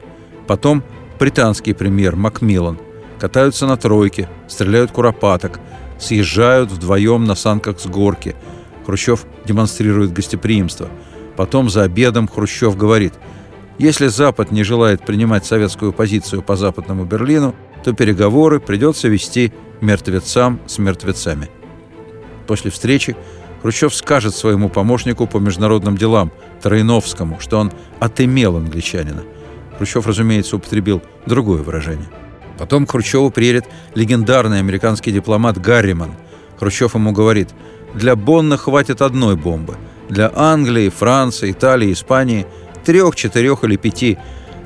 Потом 0.45 0.83
британский 1.19 1.73
премьер 1.73 2.15
Макмиллан. 2.15 2.77
Катаются 3.17 3.65
на 3.65 3.77
тройке, 3.77 4.29
стреляют 4.47 4.91
куропаток, 4.91 5.59
съезжают 5.97 6.69
вдвоем 6.69 7.23
на 7.23 7.33
санках 7.33 7.79
с 7.79 7.87
горки. 7.87 8.35
Хрущев 8.85 9.25
демонстрирует 9.45 10.13
гостеприимство. 10.13 10.89
Потом 11.37 11.69
за 11.69 11.83
обедом 11.83 12.27
Хрущев 12.27 12.77
говорит– 12.77 13.13
если 13.77 14.07
Запад 14.07 14.51
не 14.51 14.63
желает 14.63 15.05
принимать 15.05 15.45
советскую 15.45 15.91
позицию 15.91 16.41
по 16.41 16.55
Западному 16.55 17.05
Берлину, 17.05 17.53
то 17.83 17.93
переговоры 17.93 18.59
придется 18.59 19.09
вести 19.09 19.51
мертвецам 19.81 20.59
с 20.65 20.77
мертвецами. 20.77 21.49
После 22.47 22.71
встречи 22.71 23.15
Хрущев 23.61 23.93
скажет 23.93 24.35
своему 24.35 24.69
помощнику 24.69 25.27
по 25.27 25.37
международным 25.37 25.97
делам 25.97 26.31
Троиновскому, 26.61 27.39
что 27.39 27.59
он 27.59 27.71
отымел 27.99 28.57
англичанина. 28.57 29.23
Хрущев, 29.77 30.07
разумеется, 30.07 30.55
употребил 30.55 31.01
другое 31.25 31.61
выражение. 31.61 32.07
Потом 32.57 32.85
к 32.85 32.91
Хрущеву 32.91 33.29
приедет 33.31 33.65
легендарный 33.93 34.59
американский 34.59 35.11
дипломат 35.11 35.59
Гарриман. 35.59 36.11
Хрущев 36.57 36.95
ему 36.95 37.11
говорит, 37.11 37.49
для 37.93 38.15
Бонна 38.15 38.55
хватит 38.55 39.01
одной 39.01 39.35
бомбы. 39.35 39.75
Для 40.07 40.31
Англии, 40.33 40.89
Франции, 40.89 41.51
Италии, 41.51 41.91
Испании– 41.91 42.45
трех, 42.85 43.15
четырех 43.15 43.63
или 43.63 43.75
пяти. 43.75 44.17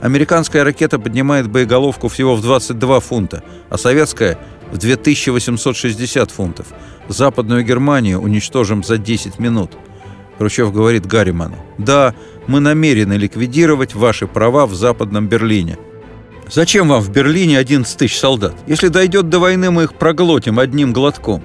Американская 0.01 0.63
ракета 0.63 0.99
поднимает 0.99 1.49
боеголовку 1.49 2.07
всего 2.07 2.35
в 2.35 2.41
22 2.41 2.99
фунта, 2.99 3.43
а 3.69 3.77
советская– 3.77 4.37
в 4.71 4.77
2860 4.77 6.31
фунтов. 6.31 6.67
Западную 7.07 7.63
Германию 7.63 8.19
уничтожим 8.19 8.83
за 8.83 8.97
10 8.97 9.39
минут. 9.39 9.71
Хрущев 10.37 10.71
говорит 10.71 11.05
Гарриману, 11.05 11.57
«Да, 11.77 12.13
мы 12.47 12.59
намерены 12.59 13.13
ликвидировать 13.13 13.95
ваши 13.95 14.27
права 14.27 14.65
в 14.65 14.73
Западном 14.73 15.27
Берлине». 15.27 15.77
«Зачем 16.47 16.87
вам 16.87 17.01
в 17.01 17.11
Берлине 17.11 17.59
11 17.59 17.97
тысяч 17.97 18.17
солдат? 18.17 18.55
Если 18.65 18.87
дойдет 18.87 19.29
до 19.29 19.39
войны, 19.39 19.69
мы 19.69 19.83
их 19.83 19.93
проглотим 19.93 20.57
одним 20.57 20.93
глотком. 20.93 21.43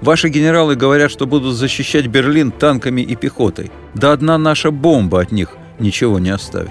Ваши 0.00 0.28
генералы 0.28 0.76
говорят, 0.76 1.10
что 1.10 1.26
будут 1.26 1.56
защищать 1.56 2.06
Берлин 2.06 2.52
танками 2.52 3.00
и 3.00 3.16
пехотой. 3.16 3.70
Да 3.94 4.12
одна 4.12 4.38
наша 4.38 4.70
бомба 4.70 5.20
от 5.20 5.32
них– 5.32 5.56
ничего 5.78 6.18
не 6.18 6.30
оставит. 6.30 6.70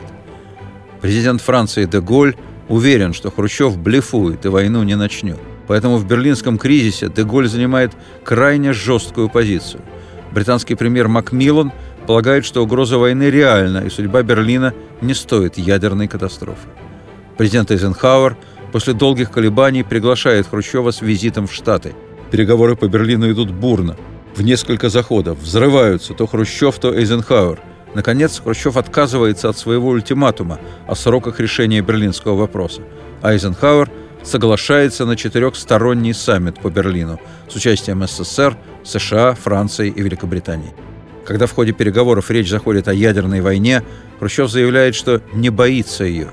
Президент 1.01 1.41
Франции 1.41 1.85
де 1.85 2.01
Голь 2.01 2.35
уверен, 2.67 3.13
что 3.13 3.31
Хрущев 3.31 3.77
блефует 3.77 4.45
и 4.45 4.49
войну 4.49 4.83
не 4.83 4.95
начнет. 4.95 5.39
Поэтому 5.67 5.97
в 5.97 6.05
берлинском 6.07 6.57
кризисе 6.57 7.09
де 7.09 7.23
Голь 7.23 7.47
занимает 7.47 7.91
крайне 8.23 8.73
жесткую 8.73 9.29
позицию. 9.29 9.81
Британский 10.31 10.75
премьер 10.75 11.07
Макмиллан 11.07 11.71
полагает, 12.07 12.45
что 12.45 12.63
угроза 12.63 12.97
войны 12.97 13.29
реальна, 13.29 13.79
и 13.79 13.89
судьба 13.89 14.21
Берлина 14.21 14.73
не 15.01 15.13
стоит 15.13 15.57
ядерной 15.57 16.07
катастрофы. 16.07 16.67
Президент 17.37 17.71
Эйзенхауэр 17.71 18.37
после 18.71 18.93
долгих 18.93 19.31
колебаний 19.31 19.83
приглашает 19.83 20.47
Хрущева 20.47 20.91
с 20.91 21.01
визитом 21.01 21.47
в 21.47 21.53
Штаты. 21.53 21.93
Переговоры 22.31 22.75
по 22.75 22.87
Берлину 22.87 23.31
идут 23.31 23.51
бурно. 23.51 23.95
В 24.35 24.41
несколько 24.41 24.89
заходов 24.89 25.39
взрываются 25.39 26.13
то 26.13 26.27
Хрущев, 26.27 26.77
то 26.79 26.93
Эйзенхауэр. 26.93 27.59
Наконец, 27.95 28.41
Хрущев 28.43 28.75
отказывается 28.75 29.47
от 29.47 29.57
своего 29.57 29.87
ультиматума 29.87 30.59
о 30.85 30.95
сроках 30.95 31.39
решения 31.39 31.79
берлинского 31.79 32.35
вопроса. 32.35 32.81
А 33.21 33.31
Эйзенхауэр 33.31 33.89
соглашается 34.21 35.05
на 35.05 35.15
четырехсторонний 35.15 36.13
саммит 36.13 36.59
по 36.59 36.69
Берлину 36.69 37.21
с 37.49 37.55
участием 37.55 38.05
СССР, 38.05 38.57
США, 38.83 39.33
Франции 39.33 39.89
и 39.89 40.01
Великобритании. 40.01 40.73
Когда 41.25 41.47
в 41.47 41.53
ходе 41.53 41.71
переговоров 41.71 42.29
речь 42.29 42.49
заходит 42.49 42.89
о 42.89 42.93
ядерной 42.93 43.39
войне, 43.39 43.81
Хрущев 44.19 44.51
заявляет, 44.51 44.93
что 44.93 45.21
не 45.33 45.49
боится 45.49 46.03
ее. 46.03 46.31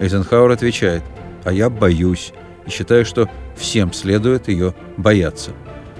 Эйзенхауэр 0.00 0.50
отвечает, 0.50 1.04
а 1.44 1.52
я 1.52 1.70
боюсь 1.70 2.32
и 2.66 2.70
считаю, 2.70 3.04
что 3.04 3.30
всем 3.56 3.92
следует 3.92 4.48
ее 4.48 4.74
бояться. 4.96 5.52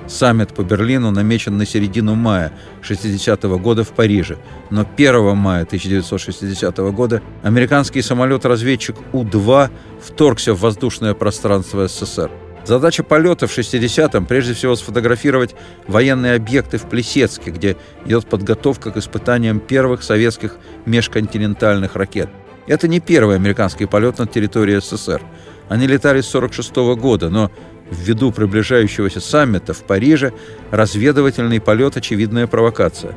Саммит 0.06 0.54
по 0.54 0.62
Берлину 0.62 1.10
намечен 1.10 1.56
на 1.56 1.66
середину 1.66 2.14
мая 2.14 2.52
60 2.82 3.44
-го 3.44 3.58
года 3.58 3.84
в 3.84 3.90
Париже, 3.90 4.36
но 4.70 4.84
1 4.96 5.36
мая 5.36 5.64
1960 5.64 6.92
года 6.92 7.22
американский 7.42 8.02
самолет-разведчик 8.02 8.96
У-2 9.12 9.70
вторгся 10.00 10.54
в 10.54 10.60
воздушное 10.60 11.14
пространство 11.14 11.88
СССР. 11.88 12.30
Задача 12.64 13.02
полета 13.02 13.46
в 13.46 13.50
60-м 13.50 14.24
прежде 14.24 14.54
всего 14.54 14.74
сфотографировать 14.74 15.54
военные 15.86 16.34
объекты 16.34 16.78
в 16.78 16.88
Плесецке, 16.88 17.50
где 17.50 17.76
идет 18.06 18.26
подготовка 18.26 18.90
к 18.90 18.96
испытаниям 18.96 19.60
первых 19.60 20.02
советских 20.02 20.56
межконтинентальных 20.86 21.94
ракет. 21.94 22.30
Это 22.66 22.88
не 22.88 23.00
первый 23.00 23.36
американский 23.36 23.84
полет 23.84 24.18
над 24.18 24.32
территорией 24.32 24.80
СССР. 24.80 25.20
Они 25.68 25.86
летали 25.86 26.22
с 26.22 26.34
1946 26.34 26.76
-го 26.76 26.96
года, 26.96 27.28
но 27.28 27.50
ввиду 27.94 28.32
приближающегося 28.32 29.20
саммита 29.20 29.72
в 29.72 29.82
Париже 29.84 30.32
разведывательный 30.70 31.60
полет– 31.60 31.96
очевидная 31.96 32.46
провокация. 32.46 33.14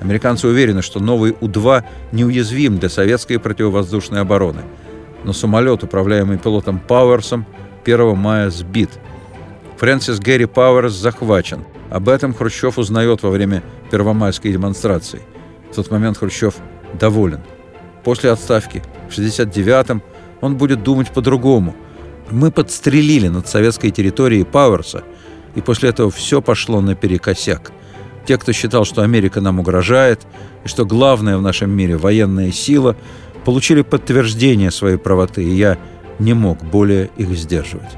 Американцы 0.00 0.48
уверены, 0.48 0.82
что 0.82 1.00
новый 1.00 1.36
У-2 1.40 1.84
неуязвим 2.12 2.78
для 2.78 2.88
советской 2.88 3.38
противовоздушной 3.38 4.20
обороны. 4.20 4.62
Но 5.24 5.32
самолет, 5.32 5.84
управляемый 5.84 6.38
пилотом 6.38 6.80
Пауэрсом, 6.80 7.46
1 7.84 8.16
мая 8.16 8.50
сбит. 8.50 8.90
Фрэнсис 9.78 10.18
Гэри 10.18 10.46
Пауэрс 10.46 10.92
захвачен. 10.92 11.64
Об 11.90 12.08
этом 12.08 12.34
Хрущев 12.34 12.78
узнает 12.78 13.22
во 13.22 13.30
время 13.30 13.62
первомайской 13.90 14.52
демонстрации. 14.52 15.22
В 15.70 15.76
тот 15.76 15.90
момент 15.90 16.18
Хрущев 16.18 16.54
доволен. 16.98 17.40
После 18.04 18.30
отставки 18.30 18.82
в 19.08 19.16
69-м 19.16 20.02
он 20.40 20.56
будет 20.56 20.82
думать 20.82 21.10
по-другому. 21.10 21.76
Мы 22.30 22.50
подстрелили 22.50 23.28
над 23.28 23.48
советской 23.48 23.90
территорией 23.90 24.44
Пауэрса, 24.44 25.04
и 25.54 25.60
после 25.60 25.90
этого 25.90 26.10
все 26.10 26.40
пошло 26.40 26.80
наперекосяк. 26.80 27.72
Те, 28.26 28.38
кто 28.38 28.52
считал, 28.52 28.84
что 28.84 29.02
Америка 29.02 29.40
нам 29.40 29.60
угрожает, 29.60 30.20
и 30.64 30.68
что 30.68 30.86
главное 30.86 31.36
в 31.36 31.42
нашем 31.42 31.70
мире– 31.70 31.96
военная 31.98 32.52
сила, 32.52 32.96
получили 33.44 33.82
подтверждение 33.82 34.70
своей 34.70 34.96
правоты, 34.96 35.42
и 35.42 35.54
я 35.54 35.78
не 36.18 36.32
мог 36.34 36.62
более 36.62 37.10
их 37.16 37.30
сдерживать. 37.30 37.90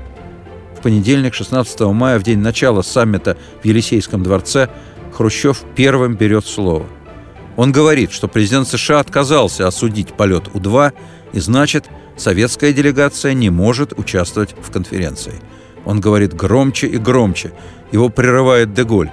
В 0.78 0.82
понедельник, 0.82 1.34
16 1.34 1.80
мая, 1.80 2.18
в 2.18 2.22
день 2.22 2.38
начала 2.38 2.82
саммита 2.82 3.36
в 3.62 3.66
Елисейском 3.66 4.22
дворце, 4.22 4.68
Хрущев 5.12 5.62
первым 5.76 6.16
берет 6.16 6.44
слово. 6.46 6.86
Он 7.56 7.70
говорит, 7.70 8.10
что 8.10 8.26
президент 8.26 8.66
США 8.66 8.98
отказался 9.00 9.68
осудить 9.68 10.14
полет 10.14 10.48
У-2, 10.54 10.92
и 11.32 11.40
значит, 11.40 11.84
советская 12.16 12.72
делегация 12.72 13.34
не 13.34 13.50
может 13.50 13.98
участвовать 13.98 14.54
в 14.60 14.70
конференции. 14.70 15.34
Он 15.84 16.00
говорит 16.00 16.34
громче 16.34 16.86
и 16.86 16.96
громче. 16.96 17.52
Его 17.92 18.08
прерывает 18.08 18.72
Деголь. 18.72 19.10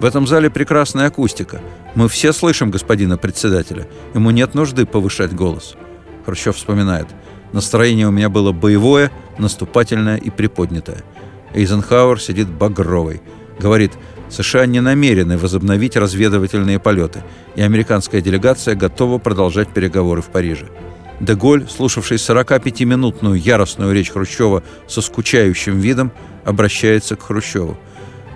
В 0.00 0.04
этом 0.04 0.26
зале 0.26 0.50
прекрасная 0.50 1.06
акустика. 1.06 1.60
Мы 1.94 2.08
все 2.08 2.32
слышим 2.32 2.70
господина 2.70 3.16
председателя. 3.16 3.86
Ему 4.14 4.30
нет 4.30 4.54
нужды 4.54 4.86
повышать 4.86 5.34
голос. 5.34 5.76
Хрущев 6.24 6.56
вспоминает. 6.56 7.06
Настроение 7.52 8.08
у 8.08 8.10
меня 8.10 8.28
было 8.28 8.52
боевое, 8.52 9.12
наступательное 9.38 10.16
и 10.16 10.30
приподнятое. 10.30 11.04
Эйзенхауэр 11.54 12.20
сидит 12.20 12.48
багровый. 12.48 13.22
Говорит, 13.60 13.92
США 14.28 14.66
не 14.66 14.80
намерены 14.80 15.38
возобновить 15.38 15.96
разведывательные 15.96 16.80
полеты, 16.80 17.22
и 17.54 17.62
американская 17.62 18.20
делегация 18.20 18.74
готова 18.74 19.18
продолжать 19.18 19.68
переговоры 19.68 20.22
в 20.22 20.26
Париже. 20.26 20.66
Деголь, 21.24 21.66
слушавший 21.68 22.18
45-минутную 22.18 23.34
яростную 23.34 23.92
речь 23.94 24.10
Хрущева 24.10 24.62
со 24.86 25.00
скучающим 25.00 25.78
видом, 25.78 26.12
обращается 26.44 27.16
к 27.16 27.22
Хрущеву. 27.22 27.76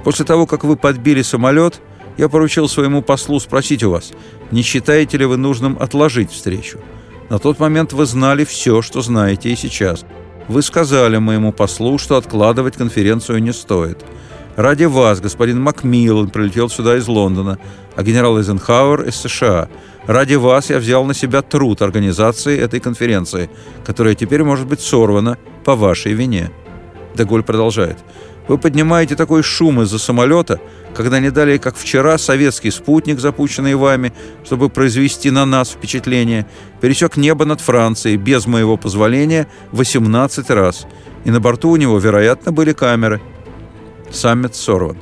«После 0.04 0.24
того, 0.24 0.46
как 0.46 0.64
вы 0.64 0.76
подбили 0.76 1.22
самолет, 1.22 1.80
я 2.16 2.28
поручил 2.28 2.68
своему 2.68 3.02
послу 3.02 3.38
спросить 3.40 3.82
у 3.82 3.90
вас, 3.90 4.12
не 4.50 4.62
считаете 4.62 5.18
ли 5.18 5.24
вы 5.24 5.36
нужным 5.36 5.76
отложить 5.80 6.32
встречу? 6.32 6.80
На 7.30 7.38
тот 7.38 7.58
момент 7.58 7.92
вы 7.92 8.06
знали 8.06 8.44
все, 8.44 8.82
что 8.82 9.02
знаете 9.02 9.50
и 9.50 9.56
сейчас. 9.56 10.04
Вы 10.48 10.62
сказали 10.62 11.18
моему 11.18 11.52
послу, 11.52 11.98
что 11.98 12.16
откладывать 12.16 12.76
конференцию 12.76 13.42
не 13.42 13.52
стоит. 13.52 14.04
Ради 14.58 14.86
вас 14.86 15.20
господин 15.20 15.60
Макмиллан 15.60 16.30
прилетел 16.30 16.68
сюда 16.68 16.96
из 16.96 17.06
Лондона, 17.06 17.60
а 17.94 18.02
генерал 18.02 18.38
Эйзенхауэр 18.38 19.02
из 19.02 19.14
США. 19.14 19.68
Ради 20.08 20.34
вас 20.34 20.70
я 20.70 20.80
взял 20.80 21.04
на 21.04 21.14
себя 21.14 21.42
труд 21.42 21.80
организации 21.80 22.58
этой 22.58 22.80
конференции, 22.80 23.50
которая 23.86 24.16
теперь 24.16 24.42
может 24.42 24.66
быть 24.66 24.80
сорвана 24.80 25.38
по 25.64 25.76
вашей 25.76 26.12
вине». 26.12 26.50
Деголь 27.14 27.44
продолжает. 27.44 27.98
Вы 28.48 28.58
поднимаете 28.58 29.14
такой 29.14 29.44
шум 29.44 29.80
из-за 29.82 30.00
самолета, 30.00 30.58
когда 30.92 31.20
не 31.20 31.30
далее, 31.30 31.60
как 31.60 31.76
вчера, 31.76 32.18
советский 32.18 32.72
спутник, 32.72 33.20
запущенный 33.20 33.76
вами, 33.76 34.12
чтобы 34.44 34.70
произвести 34.70 35.30
на 35.30 35.46
нас 35.46 35.70
впечатление, 35.70 36.46
пересек 36.80 37.16
небо 37.16 37.44
над 37.44 37.60
Францией 37.60 38.16
без 38.16 38.46
моего 38.48 38.76
позволения 38.76 39.46
18 39.70 40.50
раз, 40.50 40.88
и 41.24 41.30
на 41.30 41.38
борту 41.38 41.70
у 41.70 41.76
него, 41.76 41.96
вероятно, 41.98 42.50
были 42.50 42.72
камеры. 42.72 43.20
Саммит 44.10 44.54
сорван. 44.54 44.98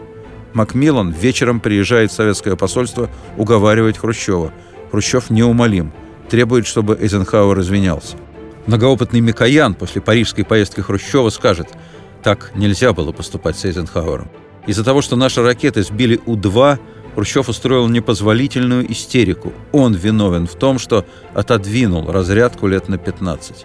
Макмиллан 0.53 1.11
вечером 1.11 1.61
приезжает 1.61 2.11
в 2.11 2.15
советское 2.15 2.57
посольство 2.57 3.11
уговаривать 3.37 3.99
Хрущева. 3.99 4.53
Хрущев 4.91 5.31
неумолим, 5.31 5.93
требует, 6.31 6.67
чтобы 6.67 6.97
Эйзенхауэр 7.01 7.61
извинялся. 7.61 8.17
Многоопытный 8.67 9.21
Микоян 9.21 9.75
после 9.75 10.01
парижской 10.01 10.45
поездки 10.45 10.81
Хрущева 10.81 11.31
скажет– 11.31 11.69
так 12.27 12.51
нельзя 12.57 12.93
было 12.93 13.13
поступать 13.13 13.57
с 13.57 13.65
Эйзенхауэром. 13.67 14.29
Из-за 14.67 14.83
того, 14.83 15.01
что 15.01 15.15
наши 15.15 15.45
ракеты 15.45 15.85
сбили 15.85 16.21
У-2, 16.27 16.77
Хрущев 17.15 17.49
устроил 17.49 17.87
непозволительную 17.87 18.91
истерику. 18.91 19.53
Он 19.71 19.95
виновен 19.95 20.49
в 20.49 20.57
том, 20.57 20.81
что 20.81 21.07
отодвинул 21.35 22.11
разрядку 22.11 22.67
лет 22.67 22.89
на 22.89 22.99
15. 22.99 23.65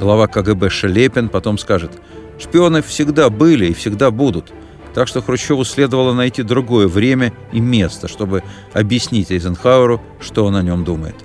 Глава 0.00 0.26
КГБ 0.26 0.68
Шелепин 0.68 1.28
потом 1.28 1.58
скажет, 1.58 1.92
шпионы 2.40 2.82
всегда 2.82 3.30
были 3.30 3.66
и 3.66 3.72
всегда 3.72 4.10
будут. 4.10 4.52
Так 4.94 5.08
что 5.08 5.22
Хрущеву 5.22 5.64
следовало 5.64 6.12
найти 6.12 6.42
другое 6.42 6.86
время 6.86 7.32
и 7.52 7.60
место, 7.60 8.08
чтобы 8.08 8.42
объяснить 8.72 9.30
Эйзенхауэру, 9.30 10.02
что 10.20 10.44
он 10.44 10.56
о 10.56 10.62
нем 10.62 10.84
думает. 10.84 11.16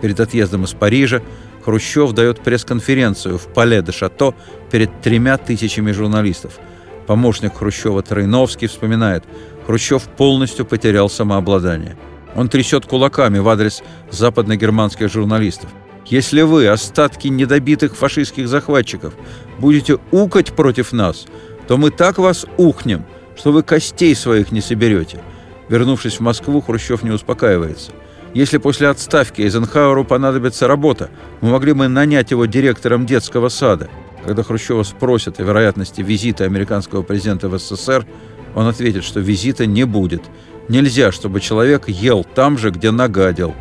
Перед 0.00 0.18
отъездом 0.18 0.64
из 0.64 0.72
Парижа 0.72 1.22
Хрущев 1.64 2.12
дает 2.12 2.40
пресс-конференцию 2.40 3.38
в 3.38 3.46
Пале-де-Шато 3.48 4.34
перед 4.70 5.00
тремя 5.02 5.36
тысячами 5.36 5.92
журналистов. 5.92 6.58
Помощник 7.06 7.56
Хрущева 7.56 8.02
Тройновский 8.02 8.66
вспоминает, 8.66 9.24
Хрущев 9.66 10.04
полностью 10.04 10.64
потерял 10.64 11.08
самообладание. 11.10 11.96
Он 12.34 12.48
трясет 12.48 12.86
кулаками 12.86 13.38
в 13.38 13.48
адрес 13.48 13.82
западногерманских 14.10 15.12
журналистов. 15.12 15.70
Если 16.06 16.42
вы, 16.42 16.66
остатки 16.66 17.28
недобитых 17.28 17.94
фашистских 17.94 18.48
захватчиков, 18.48 19.14
будете 19.58 19.98
укать 20.10 20.52
против 20.52 20.92
нас, 20.92 21.26
то 21.70 21.76
мы 21.76 21.90
так 21.90 22.18
вас 22.18 22.44
ухнем, 22.56 23.06
что 23.34 23.52
вы 23.52 23.62
костей 23.62 24.14
своих 24.14 24.50
не 24.50 24.60
соберете. 24.60 25.22
Вернувшись 25.70 26.16
в 26.16 26.20
Москву, 26.20 26.60
Хрущев 26.60 27.02
не 27.02 27.12
успокаивается– 27.12 27.92
если 28.34 28.58
после 28.58 28.88
отставки 28.88 29.42
Эйзенхауэру 29.42 30.04
понадобится 30.04 30.68
работа, 30.68 31.10
мы 31.40 31.50
могли 31.50 31.72
бы 31.72 31.88
нанять 31.88 32.30
его 32.30 32.46
директором 32.46 33.04
детского 33.04 33.48
сада. 33.48 33.88
Когда 34.24 34.44
Хрущева 34.44 34.84
спросят 34.84 35.40
о 35.40 35.42
вероятности 35.42 36.00
визита 36.00 36.44
американского 36.44 37.02
президента 37.02 37.48
в 37.48 37.58
СССР, 37.58 38.06
он 38.54 38.68
ответит, 38.68 39.02
что 39.02 39.18
визита 39.18 39.66
не 39.66 39.84
будет. 39.84 40.22
Нельзя, 40.68 41.10
чтобы 41.10 41.40
человек 41.40 41.88
ел 41.88 42.22
там 42.22 42.56
же, 42.56 42.70
где 42.70 42.92
нагадил. 42.92 43.54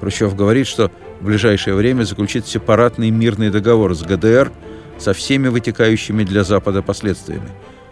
Хрущев 0.00 0.36
говорит, 0.36 0.66
что 0.66 0.90
в 1.20 1.24
ближайшее 1.24 1.74
время 1.74 2.02
заключит 2.02 2.46
сепаратный 2.46 3.08
мирный 3.08 3.48
договор 3.48 3.94
с 3.94 4.02
ГДР 4.02 4.52
со 4.98 5.12
всеми 5.12 5.48
вытекающими 5.48 6.24
для 6.24 6.44
Запада 6.44 6.82
последствиями. 6.82 7.48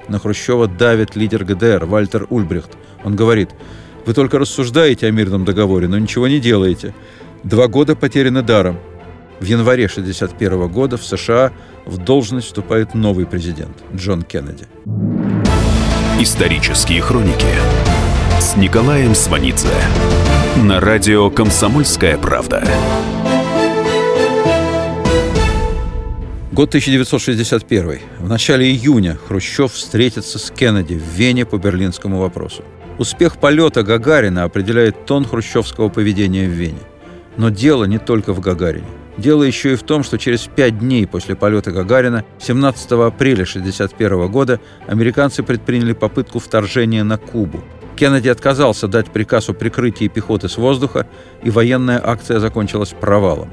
На 0.09 0.19
Хрущева 0.19 0.67
давит 0.67 1.17
лидер 1.17 1.45
ГДР 1.45 1.85
Вальтер 1.85 2.27
Ульбрихт. 2.31 2.71
Он 3.05 3.17
говорит, 3.17 3.51
Вы 4.05 4.15
только 4.15 4.39
рассуждаете 4.39 5.07
о 5.07 5.11
мирном 5.11 5.45
договоре, 5.45 5.89
но 5.89 5.99
ничего 5.99 6.29
не 6.29 6.41
делаете. 6.41 6.95
Два 7.45 7.69
года 7.69 7.95
потеряны 7.95 8.43
даром. 8.43 8.79
В 9.41 9.45
январе 9.45 9.87
1961 9.87 10.69
года 10.69 10.97
в 10.97 11.05
США 11.05 11.53
в 11.85 11.99
должность 11.99 12.49
вступает 12.49 12.95
новый 12.95 13.27
президент 13.27 13.77
Джон 13.95 14.23
Кеннеди. 14.23 14.67
Исторические 16.21 17.01
хроники 17.01 17.47
с 18.39 18.57
Николаем 18.57 19.15
Сванидзе 19.15 19.69
на 20.57 20.79
радио 20.79 21.31
«Комсомольская 21.31 22.19
правда». 22.19 22.63
Год 26.53 26.69
1961. 26.69 28.01
В 28.21 28.29
начале 28.29 28.71
июня 28.71 29.17
Хрущев 29.27 29.73
встретится 29.73 30.39
с 30.39 30.51
Кеннеди 30.51 30.93
в 30.93 31.03
Вене 31.03 31.47
по 31.47 31.57
берлинскому 31.57 32.19
вопросу. 32.19 32.63
Успех 32.99 33.39
полета 33.39 33.83
Гагарина 33.83 34.45
определяет 34.45 35.07
тон 35.07 35.25
хрущевского 35.25 35.89
поведения 35.89 36.47
в 36.47 36.51
Вене. 36.51 36.81
Но 37.39 37.49
дело 37.49 37.85
не 37.85 37.97
только 37.97 38.35
в 38.35 38.41
Гагарине. 38.41 38.85
Дело 39.17 39.45
еще 39.45 39.73
и 39.73 39.77
в 39.77 39.83
том, 39.83 40.03
что 40.03 40.19
через 40.19 40.43
пять 40.43 40.79
дней 40.79 41.07
после 41.07 41.37
полета 41.37 41.71
Гагарина, 41.71 42.23
17 42.39 42.93
апреля 42.93 43.45
1961 43.45 44.31
года, 44.31 44.61
американцы 44.87 45.43
предприняли 45.43 45.95
попытку 45.95 46.39
вторжения 46.39 47.03
на 47.03 47.17
Кубу. 47.17 47.65
Кеннеди 47.97 48.29
отказался 48.29 48.89
дать 48.89 49.11
приказ 49.11 49.49
о 49.49 49.55
прикрытии 49.55 50.09
пехоты 50.09 50.51
с 50.51 50.59
воздуха, 50.59 51.07
и 51.43 51.49
военная 51.49 51.99
акция 52.05 52.41
закончилась 52.41 52.91
провалом. 52.91 53.49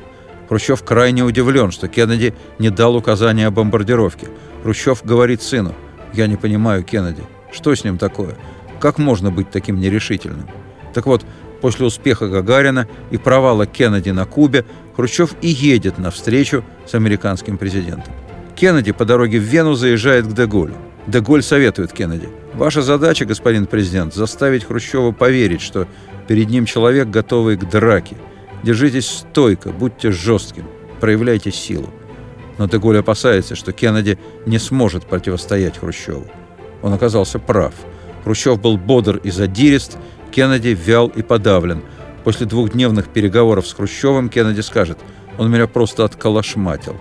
Хрущев 0.50 0.84
крайне 0.84 1.24
удивлен, 1.24 1.70
что 1.70 1.88
Кеннеди 1.88 2.34
не 2.58 2.72
дал 2.72 2.96
указания 2.96 3.46
о 3.46 3.52
бомбардировке. 3.52 4.28
Хрущев 4.64 5.06
говорит 5.06 5.44
сыну, 5.44 5.76
«Я 6.12 6.26
не 6.26 6.38
понимаю 6.38 6.84
Кеннеди. 6.84 7.22
Что 7.52 7.76
с 7.76 7.84
ним 7.84 8.00
такое? 8.00 8.36
Как 8.80 8.98
можно 8.98 9.30
быть 9.30 9.52
таким 9.52 9.80
нерешительным?» 9.80 10.48
Так 10.96 11.06
вот, 11.06 11.24
после 11.62 11.86
успеха 11.86 12.28
Гагарина 12.28 12.88
и 13.12 13.18
провала 13.18 13.68
Кеннеди 13.68 14.10
на 14.10 14.26
Кубе, 14.26 14.66
Хрущев 14.96 15.36
и 15.42 15.48
едет 15.50 16.00
на 16.00 16.10
встречу 16.10 16.66
с 16.88 16.96
американским 16.96 17.60
президентом. 17.60 18.12
Кеннеди 18.56 18.92
по 18.92 19.06
дороге 19.06 19.40
в 19.40 19.44
Вену 19.44 19.76
заезжает 19.76 20.26
к 20.26 20.34
Деголю. 20.34 20.74
Деголь 21.06 21.44
советует 21.44 21.94
Кеннеди. 21.94 22.28
«Ваша 22.56 22.82
задача, 22.82 23.26
господин 23.26 23.68
президент, 23.68 24.16
заставить 24.16 24.66
Хрущева 24.66 25.12
поверить, 25.12 25.62
что 25.62 25.88
перед 26.28 26.50
ним 26.50 26.66
человек, 26.66 27.08
готовый 27.08 27.56
к 27.56 27.70
драке. 27.70 28.18
Держитесь 28.64 29.08
стойко, 29.08 29.70
будьте 29.72 30.12
жестким, 30.12 30.66
проявляйте 31.00 31.52
силу». 31.52 31.90
Но 32.58 32.68
Деголь 32.68 33.00
опасается, 33.00 33.56
что 33.56 33.72
Кеннеди 33.72 34.20
не 34.46 34.60
сможет 34.60 35.06
противостоять 35.06 35.78
Хрущеву. 35.78 36.28
Он 36.82 36.94
оказался 36.94 37.40
прав. 37.40 37.74
Хрущев 38.24 38.60
был 38.60 38.78
бодр 38.78 39.18
и 39.24 39.32
задирист, 39.32 39.98
Кеннеди 40.32 40.70
вял 40.70 41.08
и 41.08 41.22
подавлен. 41.22 41.82
После 42.26 42.46
двухдневных 42.46 43.08
переговоров 43.08 43.66
с 43.66 43.74
Хрущевым 43.74 44.30
Кеннеди 44.30 44.60
скажет 44.60 45.00
«Он 45.38 45.50
меня 45.50 45.68
просто 45.68 46.04
отколошматил». 46.04 46.98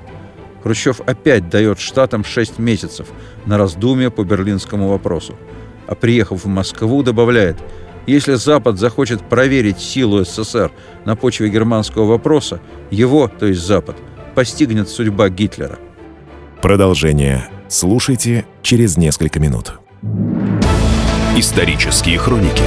Хрущев 0.63 1.01
опять 1.01 1.49
дает 1.49 1.81
Штатам 1.81 2.25
6 2.25 2.59
месяцев 2.59 3.09
на 3.47 3.59
раздумье 3.59 4.11
по 4.11 4.23
берлинскому 4.23 4.89
вопросу. 4.89 5.35
А 5.89 5.95
приехав 5.95 6.45
в 6.45 6.49
Москву, 6.49 7.03
добавляет 7.03 7.57
«Если 8.09 8.37
Запад 8.37 8.79
захочет 8.79 9.21
проверить 9.21 9.79
силу 9.79 10.25
СССР 10.25 10.73
на 11.05 11.15
почве 11.15 11.51
германского 11.51 12.07
вопроса, 12.07 12.59
его, 12.91 13.29
то 13.29 13.45
есть 13.45 13.61
Запад, 13.61 13.97
постигнет 14.35 14.89
судьба 14.89 15.29
Гитлера». 15.29 15.79
Продолжение 16.63 17.51
слушайте 17.69 18.47
через 18.63 18.97
несколько 18.97 19.41
минут. 19.41 19.75
Исторические 21.37 22.17
хроники 22.17 22.65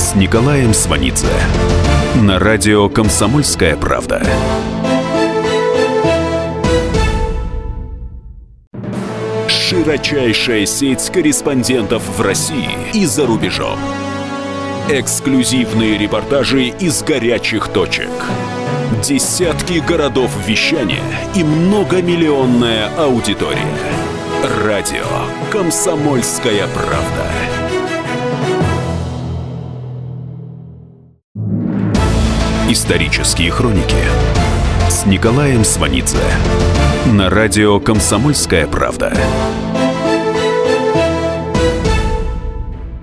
с 0.00 0.16
Николаем 0.16 0.74
Сванидзе 0.74 1.28
на 2.16 2.40
радио 2.40 2.88
«Комсомольская 2.88 3.76
правда». 3.76 4.20
Широчайшая 9.46 10.66
сеть 10.66 11.08
корреспондентов 11.14 12.02
в 12.18 12.20
России 12.20 12.70
и 12.92 13.06
за 13.06 13.24
рубежом. 13.24 13.78
Эксклюзивные 14.92 15.96
репортажи 15.96 16.64
из 16.64 17.04
горячих 17.04 17.68
точек. 17.68 18.10
Десятки 19.04 19.74
городов 19.78 20.32
вещания 20.48 21.04
и 21.36 21.44
многомиллионная 21.44 22.88
аудитория. 22.96 23.60
Радио 24.64 25.04
«Комсомольская 25.52 26.66
правда». 26.74 27.26
Исторические 32.68 33.52
хроники 33.52 33.94
с 34.88 35.06
Николаем 35.06 35.64
Сванидзе 35.64 36.18
на 37.06 37.30
радио 37.30 37.78
«Комсомольская 37.78 38.66
правда». 38.66 39.12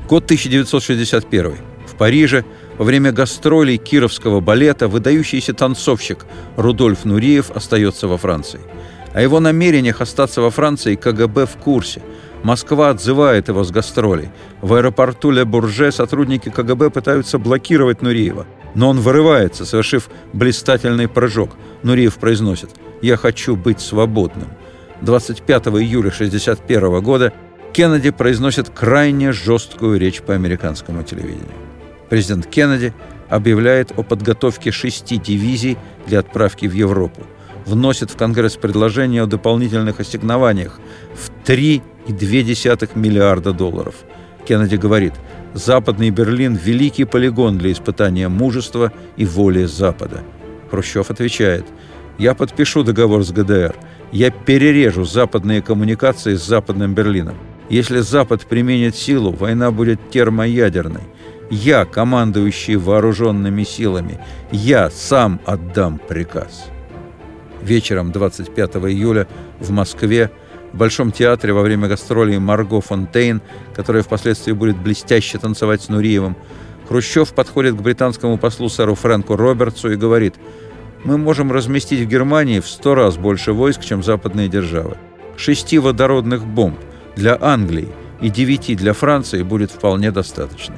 Год 0.10 0.26
1961. 0.26 1.77
Париже 1.98 2.46
во 2.78 2.86
время 2.86 3.12
гастролей 3.12 3.78
кировского 3.78 4.40
балета 4.40 4.88
выдающийся 4.88 5.54
танцовщик 5.54 6.26
Рудольф 6.56 7.06
Нуриев 7.06 7.52
остается 7.52 8.08
во 8.08 8.18
Франции. 8.18 8.60
О 9.14 9.22
его 9.22 9.40
намерениях 9.40 10.02
остаться 10.02 10.42
во 10.42 10.52
Франции 10.52 10.96
КГБ 10.96 11.48
в 11.48 11.58
курсе. 11.58 12.02
Москва 12.44 12.92
отзывает 12.92 13.48
его 13.48 13.64
с 13.64 13.72
гастролей. 13.72 14.30
В 14.62 14.76
аэропорту 14.76 15.32
Ле 15.32 15.44
Бурже 15.44 15.92
сотрудники 15.92 16.50
КГБ 16.50 16.92
пытаются 16.92 17.40
блокировать 17.40 18.04
Нуриева. 18.04 18.46
Но 18.76 18.90
он 18.90 19.00
вырывается, 19.00 19.66
совершив 19.66 20.10
блистательный 20.34 21.08
прыжок. 21.08 21.58
Нуриев 21.82 22.18
произносит 22.18 22.70
«Я 23.02 23.18
хочу 23.18 23.56
быть 23.56 23.82
свободным». 23.82 24.50
25 25.02 25.68
июля 25.68 26.10
1961 26.10 27.02
года 27.02 27.34
Кеннеди 27.74 28.12
произносит 28.12 28.70
крайне 28.70 29.32
жесткую 29.32 30.00
речь 30.00 30.22
по 30.22 30.34
американскому 30.34 31.04
телевидению. 31.04 31.67
Президент 32.10 32.48
Кеннеди 32.48 32.94
объявляет 33.30 33.92
о 33.98 34.04
подготовке 34.04 34.72
шести 34.72 35.18
дивизий 35.18 35.78
для 36.06 36.20
отправки 36.20 36.66
в 36.66 36.74
Европу. 36.74 37.24
Вносит 37.66 38.12
в 38.12 38.18
Конгресс 38.18 38.56
предложение 38.56 39.24
о 39.24 39.28
дополнительных 39.28 40.00
ассигнованиях 40.00 40.80
в 41.14 41.30
3,2 41.46 42.90
миллиарда 42.98 43.52
долларов. 43.52 43.96
Кеннеди 44.46 44.76
говорит– 44.76 45.14
Западный 45.58 46.12
Берлин– 46.12 46.56
великий 46.64 47.06
полигон 47.06 47.58
для 47.58 47.72
испытания 47.72 48.28
мужества 48.28 48.92
и 49.16 49.26
воли 49.26 49.66
Запада. 49.66 50.22
Хрущев 50.70 51.10
отвечает, 51.10 51.66
«Я 52.20 52.36
подпишу 52.36 52.84
договор 52.84 53.24
с 53.24 53.32
ГДР. 53.32 53.76
Я 54.12 54.30
перережу 54.30 55.04
западные 55.04 55.64
коммуникации 55.64 56.36
с 56.36 56.46
Западным 56.46 56.94
Берлином. 56.94 57.36
Если 57.70 58.00
Запад 58.00 58.46
применит 58.46 58.96
силу, 58.96 59.32
война 59.32 59.72
будет 59.72 60.12
термоядерной. 60.12 61.02
Я, 61.50 61.86
командующий 61.86 62.76
вооруженными 62.76 63.64
силами, 63.64 64.20
я 64.52 64.90
сам 64.90 65.40
отдам 65.46 66.00
приказ». 66.00 66.66
Вечером 67.62 68.12
25 68.12 68.76
июля 68.76 69.28
в 69.60 69.72
Москве 69.72 70.32
в 70.74 70.78
Большом 70.78 71.12
театре 71.12 71.54
во 71.54 71.62
время 71.62 71.88
гастролей 71.88 72.38
Марго 72.38 72.82
Фонтейн, 72.82 73.42
которая 73.74 74.04
впоследствии 74.04 74.52
будет 74.52 74.78
блестяще 74.78 75.38
танцевать 75.38 75.82
с 75.82 75.90
Нуриевым, 75.90 76.36
Хрущев 76.88 77.34
подходит 77.34 77.76
к 77.76 77.82
британскому 77.82 78.38
послу 78.38 78.70
сэру 78.70 78.96
Фрэнку 78.96 79.36
Робертсу 79.36 79.92
и 79.92 79.96
говорит, 79.96 80.36
«Мы 81.04 81.18
можем 81.18 81.52
разместить 81.52 82.02
в 82.02 82.08
Германии 82.08 82.60
в 82.60 82.68
сто 82.68 82.96
раз 82.96 83.18
больше 83.18 83.54
войск, 83.54 83.84
чем 83.84 84.04
западные 84.04 84.48
державы. 84.48 84.98
Шести 85.36 85.80
водородных 85.80 86.46
бомб 86.46 86.80
для 87.16 87.38
Англии 87.40 87.90
и 88.22 88.30
девяти 88.30 88.76
для 88.76 88.94
Франции 88.94 89.44
будет 89.44 89.72
вполне 89.72 90.12
достаточно». 90.12 90.76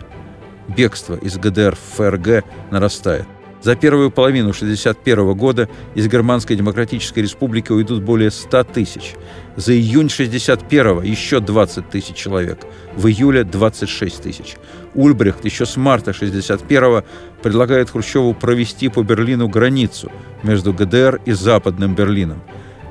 Бегство 0.76 1.16
из 1.16 1.38
ГДР 1.38 1.76
в 1.76 1.98
ФРГ 1.98 2.44
нарастает. 2.72 3.26
За 3.62 3.76
первую 3.76 4.10
половину 4.10 4.52
1961 4.52 5.34
года 5.36 5.68
из 5.94 6.08
Германской 6.08 6.56
Демократической 6.56 7.20
Республики 7.20 7.74
уйдут 7.74 8.02
более 8.04 8.32
100 8.32 8.64
тысяч. 8.64 9.16
За 9.58 9.74
июнь 9.74 10.08
1961 10.08 11.02
еще 11.02 11.42
20 11.42 11.90
тысяч 11.90 12.16
человек. 12.16 12.60
В 12.96 13.08
июле 13.08 13.44
26 13.44 14.24
тысяч. 14.24 14.56
Ульбрихт 14.94 15.44
еще 15.44 15.66
с 15.66 15.76
марта 15.76 16.12
1961 16.12 17.04
предлагает 17.44 17.90
Хрущеву 17.90 18.34
провести 18.34 18.88
по 18.88 19.04
Берлину 19.04 19.50
границу 19.50 20.10
между 20.44 20.74
ГДР 20.74 21.20
и 21.26 21.34
Западным 21.34 21.96
Берлином. 21.96 22.42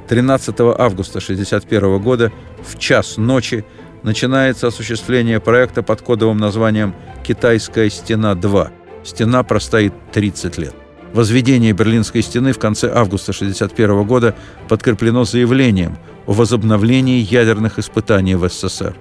13 0.08 0.60
августа 0.60 1.18
1961 1.18 1.98
года 1.98 2.32
в 2.62 2.78
час 2.78 3.16
ночи 3.16 3.64
начинается 4.02 4.68
осуществление 4.68 5.40
проекта 5.40 5.82
под 5.82 6.02
кодовым 6.02 6.38
названием 6.38 6.94
«Китайская 7.24 7.90
стена-2», 7.90 8.70
Стена 9.08 9.42
простоит 9.42 9.94
30 10.12 10.58
лет. 10.58 10.74
Возведение 11.14 11.72
Берлинской 11.72 12.22
стены 12.22 12.52
в 12.52 12.58
конце 12.58 12.92
августа 12.92 13.32
1961 13.32 14.06
года 14.06 14.34
подкреплено 14.68 15.24
заявлением 15.24 15.96
о 16.26 16.32
возобновлении 16.32 17.20
ядерных 17.20 17.78
испытаний 17.78 18.34
в 18.34 18.46
СССР. 18.46 18.94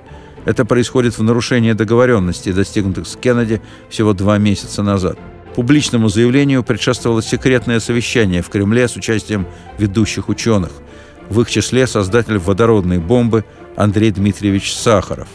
Это 0.45 0.63
происходит 0.63 1.17
в 1.17 1.23
нарушении 1.23 1.73
договоренностей, 1.73 2.53
достигнутых 2.53 3.05
с 3.05 3.17
Кеннеди 3.17 3.61
всего 3.89 4.13
два 4.13 4.37
месяца 4.37 4.81
назад. 4.81 5.19
Публичному 5.55 6.07
заявлению 6.07 6.63
предшествовало 6.63 7.21
секретное 7.21 7.81
совещание 7.81 8.41
в 8.41 8.49
Кремле 8.49 8.87
с 8.87 8.95
участием 8.95 9.45
ведущих 9.77 10.29
ученых. 10.29 10.71
В 11.29 11.41
их 11.41 11.49
числе 11.49 11.87
создатель 11.87 12.37
водородной 12.37 12.99
бомбы 12.99 13.43
Андрей 13.75 14.11
Дмитриевич 14.11 14.73
Сахаров. 14.73 15.27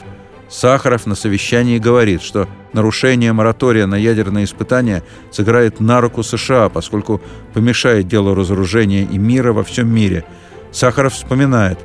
Сахаров 0.48 1.06
на 1.06 1.14
совещании 1.14 1.78
говорит, 1.78 2.22
что 2.22 2.48
нарушение 2.72 3.32
моратория 3.32 3.86
на 3.86 3.94
ядерные 3.94 4.44
испытания 4.44 5.02
сыграет 5.30 5.80
на 5.80 6.00
руку 6.00 6.22
США, 6.22 6.68
поскольку 6.68 7.22
помешает 7.54 8.06
делу 8.06 8.34
разоружения 8.34 9.04
и 9.04 9.18
мира 9.18 9.52
во 9.52 9.64
всем 9.64 9.92
мире. 9.92 10.24
Сахаров 10.70 11.14
вспоминает, 11.14 11.78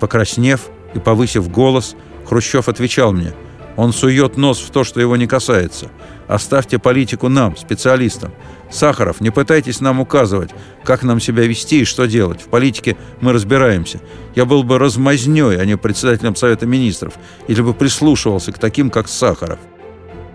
покраснев 0.00 0.68
и 0.94 0.98
повысив 0.98 1.50
голос, 1.50 1.96
Хрущев 2.26 2.68
отвечал 2.68 3.12
мне– 3.12 3.32
он 3.80 3.94
сует 3.94 4.36
нос 4.36 4.60
в 4.60 4.68
то, 4.68 4.84
что 4.84 5.00
его 5.00 5.16
не 5.16 5.26
касается. 5.26 5.86
Оставьте 6.28 6.78
политику 6.78 7.30
нам, 7.30 7.56
специалистам. 7.56 8.30
Сахаров, 8.70 9.22
не 9.22 9.30
пытайтесь 9.30 9.80
нам 9.80 10.00
указывать, 10.00 10.50
как 10.84 11.02
нам 11.02 11.18
себя 11.18 11.46
вести 11.46 11.80
и 11.80 11.84
что 11.86 12.04
делать. 12.04 12.42
В 12.42 12.48
политике 12.48 12.98
мы 13.22 13.32
разбираемся. 13.32 14.02
Я 14.34 14.44
был 14.44 14.64
бы 14.64 14.78
размазнёй, 14.78 15.58
а 15.58 15.64
не 15.64 15.78
председателем 15.78 16.36
Совета 16.36 16.66
Министров, 16.66 17.14
или 17.48 17.62
бы 17.62 17.72
прислушивался 17.72 18.52
к 18.52 18.58
таким, 18.58 18.90
как 18.90 19.08
Сахаров. 19.08 19.58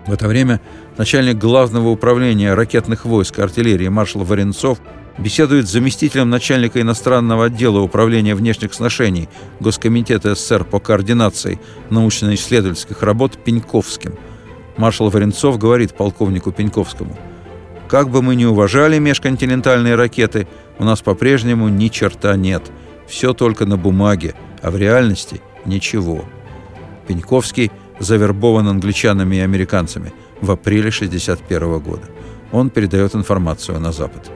В 0.08 0.12
это 0.12 0.26
время 0.26 0.60
начальник 0.98 1.38
главного 1.38 1.90
управления 1.90 2.52
ракетных 2.52 3.04
войск 3.04 3.38
артиллерии 3.38 3.86
маршал 3.86 4.24
Варенцов 4.24 4.80
беседует 5.18 5.66
с 5.66 5.72
заместителем 5.72 6.30
начальника 6.30 6.80
иностранного 6.80 7.46
отдела 7.46 7.80
Управления 7.80 8.34
внешних 8.34 8.74
сношений 8.74 9.28
Госкомитета 9.60 10.34
СССР 10.34 10.64
по 10.64 10.78
координации 10.78 11.60
научно-исследовательских 11.90 13.02
работ 13.02 13.38
Пеньковским. 13.42 14.14
Маршал 14.76 15.08
Варенцов 15.08 15.58
говорит 15.58 15.94
полковнику 15.94 16.52
Пеньковскому, 16.52 17.16
«Как 17.88 18.10
бы 18.10 18.20
мы 18.20 18.36
ни 18.36 18.44
уважали 18.44 18.98
межконтинентальные 18.98 19.94
ракеты, 19.94 20.46
у 20.78 20.84
нас 20.84 21.00
по-прежнему 21.00 21.68
ни 21.68 21.88
черта 21.88 22.36
нет. 22.36 22.70
Все 23.06 23.32
только 23.32 23.64
на 23.64 23.76
бумаге, 23.76 24.34
а 24.60 24.70
в 24.70 24.76
реальности 24.76 25.40
ничего». 25.64 26.24
Пеньковский 27.06 27.70
завербован 28.00 28.68
англичанами 28.68 29.36
и 29.36 29.40
американцами 29.40 30.12
в 30.40 30.50
апреле 30.50 30.88
1961 30.88 31.78
года. 31.78 32.08
Он 32.52 32.68
передает 32.68 33.14
информацию 33.14 33.80
на 33.80 33.92
Запад. 33.92 34.30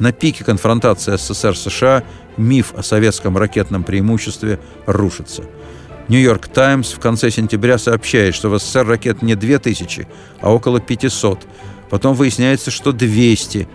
На 0.00 0.12
пике 0.12 0.44
конфронтации 0.44 1.14
СССР-США 1.14 2.02
миф 2.38 2.72
о 2.74 2.82
советском 2.82 3.36
ракетном 3.36 3.84
преимуществе 3.84 4.58
рушится. 4.86 5.44
«Нью-Йорк 6.08 6.48
Таймс» 6.48 6.92
в 6.92 6.98
конце 6.98 7.30
сентября 7.30 7.76
сообщает, 7.76 8.34
что 8.34 8.48
в 8.48 8.58
СССР 8.58 8.86
ракет 8.86 9.20
не 9.20 9.34
2000, 9.34 10.08
а 10.40 10.52
около 10.52 10.80
500. 10.80 11.46
Потом 11.90 12.14
выясняется, 12.14 12.70
что 12.70 12.92
200. 12.92 13.68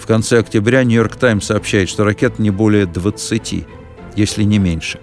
В 0.00 0.06
конце 0.06 0.40
октября 0.40 0.82
«Нью-Йорк 0.82 1.14
Таймс» 1.14 1.46
сообщает, 1.46 1.88
что 1.88 2.02
ракет 2.04 2.40
не 2.40 2.50
более 2.50 2.84
20, 2.84 3.64
если 4.16 4.42
не 4.42 4.58
меньше. 4.58 4.98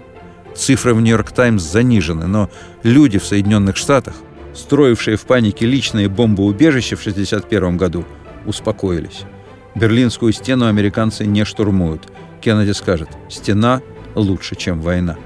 Цифры 0.54 0.92
в 0.92 1.00
«Нью-Йорк 1.00 1.32
Таймс» 1.32 1.62
занижены, 1.62 2.26
но 2.26 2.50
люди 2.82 3.18
в 3.18 3.24
Соединенных 3.24 3.78
Штатах, 3.78 4.14
строившие 4.54 5.16
в 5.16 5.22
панике 5.22 5.64
личные 5.64 6.10
бомбоубежища 6.10 6.96
в 6.96 7.00
1961 7.00 7.78
году, 7.78 8.04
успокоились. 8.44 9.24
Берлинскую 9.76 10.32
стену 10.32 10.66
американцы 10.66 11.26
не 11.26 11.44
штурмуют. 11.44 12.08
Кеннеди 12.40 12.70
скажет, 12.70 13.10
стена 13.28 13.82
лучше, 14.14 14.56
чем 14.56 14.80
война. 14.80 15.16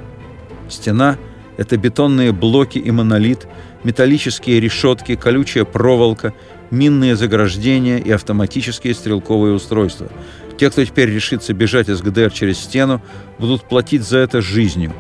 Стена– 0.69 1.19
это 1.57 1.77
бетонные 1.77 2.33
блоки 2.33 2.79
и 2.79 2.91
монолит, 2.91 3.47
металлические 3.85 4.59
решетки, 4.59 5.15
колючая 5.15 5.65
проволока, 5.65 6.35
минные 6.73 7.15
заграждения 7.15 7.99
и 7.99 8.11
автоматические 8.11 8.95
стрелковые 8.95 9.55
устройства. 9.55 10.09
Те, 10.59 10.69
кто 10.69 10.85
теперь 10.85 11.11
решится 11.11 11.55
бежать 11.55 11.89
из 11.89 12.03
ГДР 12.03 12.33
через 12.33 12.59
стену, 12.59 13.01
будут 13.39 13.63
платить 13.63 14.03
за 14.03 14.19
это 14.19 14.41
жизнью. 14.41 14.93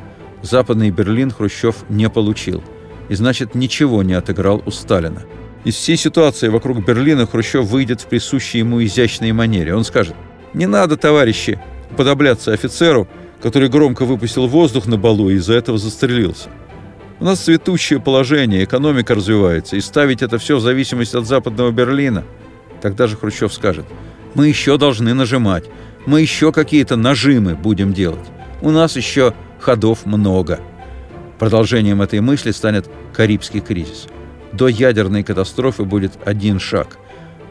Западный 0.42 0.90
Берлин 0.90 1.32
Хрущев 1.32 1.76
не 1.88 2.08
получил. 2.08 2.62
И 3.08 3.16
значит, 3.16 3.56
ничего 3.56 4.04
не 4.04 4.14
отыграл 4.14 4.62
у 4.64 4.70
Сталина. 4.70 5.22
Из 5.62 5.74
всей 5.74 5.98
ситуации 5.98 6.48
вокруг 6.48 6.84
Берлина 6.84 7.26
Хрущев 7.26 7.66
выйдет 7.66 8.00
в 8.00 8.06
присущей 8.06 8.58
ему 8.58 8.82
изящной 8.82 9.32
манере. 9.32 9.74
Он 9.74 9.84
скажет, 9.84 10.14
не 10.54 10.66
надо, 10.66 10.96
товарищи, 10.96 11.60
подобляться 11.98 12.52
офицеру, 12.52 13.06
который 13.42 13.68
громко 13.68 14.06
выпустил 14.06 14.46
воздух 14.46 14.86
на 14.86 14.96
балу 14.96 15.28
и 15.28 15.34
из-за 15.34 15.54
этого 15.54 15.76
застрелился. 15.76 16.48
У 17.18 17.24
нас 17.24 17.40
цветущее 17.40 18.00
положение, 18.00 18.64
экономика 18.64 19.14
развивается, 19.14 19.76
и 19.76 19.80
ставить 19.82 20.22
это 20.22 20.38
все 20.38 20.56
в 20.56 20.62
зависимость 20.62 21.14
от 21.14 21.26
Западного 21.26 21.70
Берлина. 21.70 22.24
Тогда 22.80 23.06
же 23.06 23.18
Хрущев 23.18 23.52
скажет, 23.52 23.84
мы 24.34 24.48
еще 24.48 24.78
должны 24.78 25.12
нажимать, 25.12 25.64
мы 26.06 26.22
еще 26.22 26.52
какие-то 26.52 26.96
нажимы 26.96 27.54
будем 27.54 27.92
делать. 27.92 28.26
У 28.62 28.70
нас 28.70 28.96
еще 28.96 29.34
ходов 29.58 30.06
много. 30.06 30.60
Продолжением 31.38 32.00
этой 32.00 32.20
мысли 32.20 32.50
станет 32.50 32.88
Карибский 33.12 33.60
кризис– 33.60 34.06
до 34.52 34.68
ядерной 34.68 35.22
катастрофы 35.22 35.84
будет 35.84 36.12
один 36.24 36.58
шаг. 36.58 36.98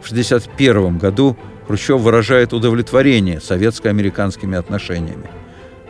В 0.02 0.12
1961 0.12 0.98
году 0.98 1.38
Хрущев 1.68 2.02
выражает 2.02 2.54
удовлетворение 2.54 3.40
советско-американскими 3.40 4.58
отношениями. 4.58 5.30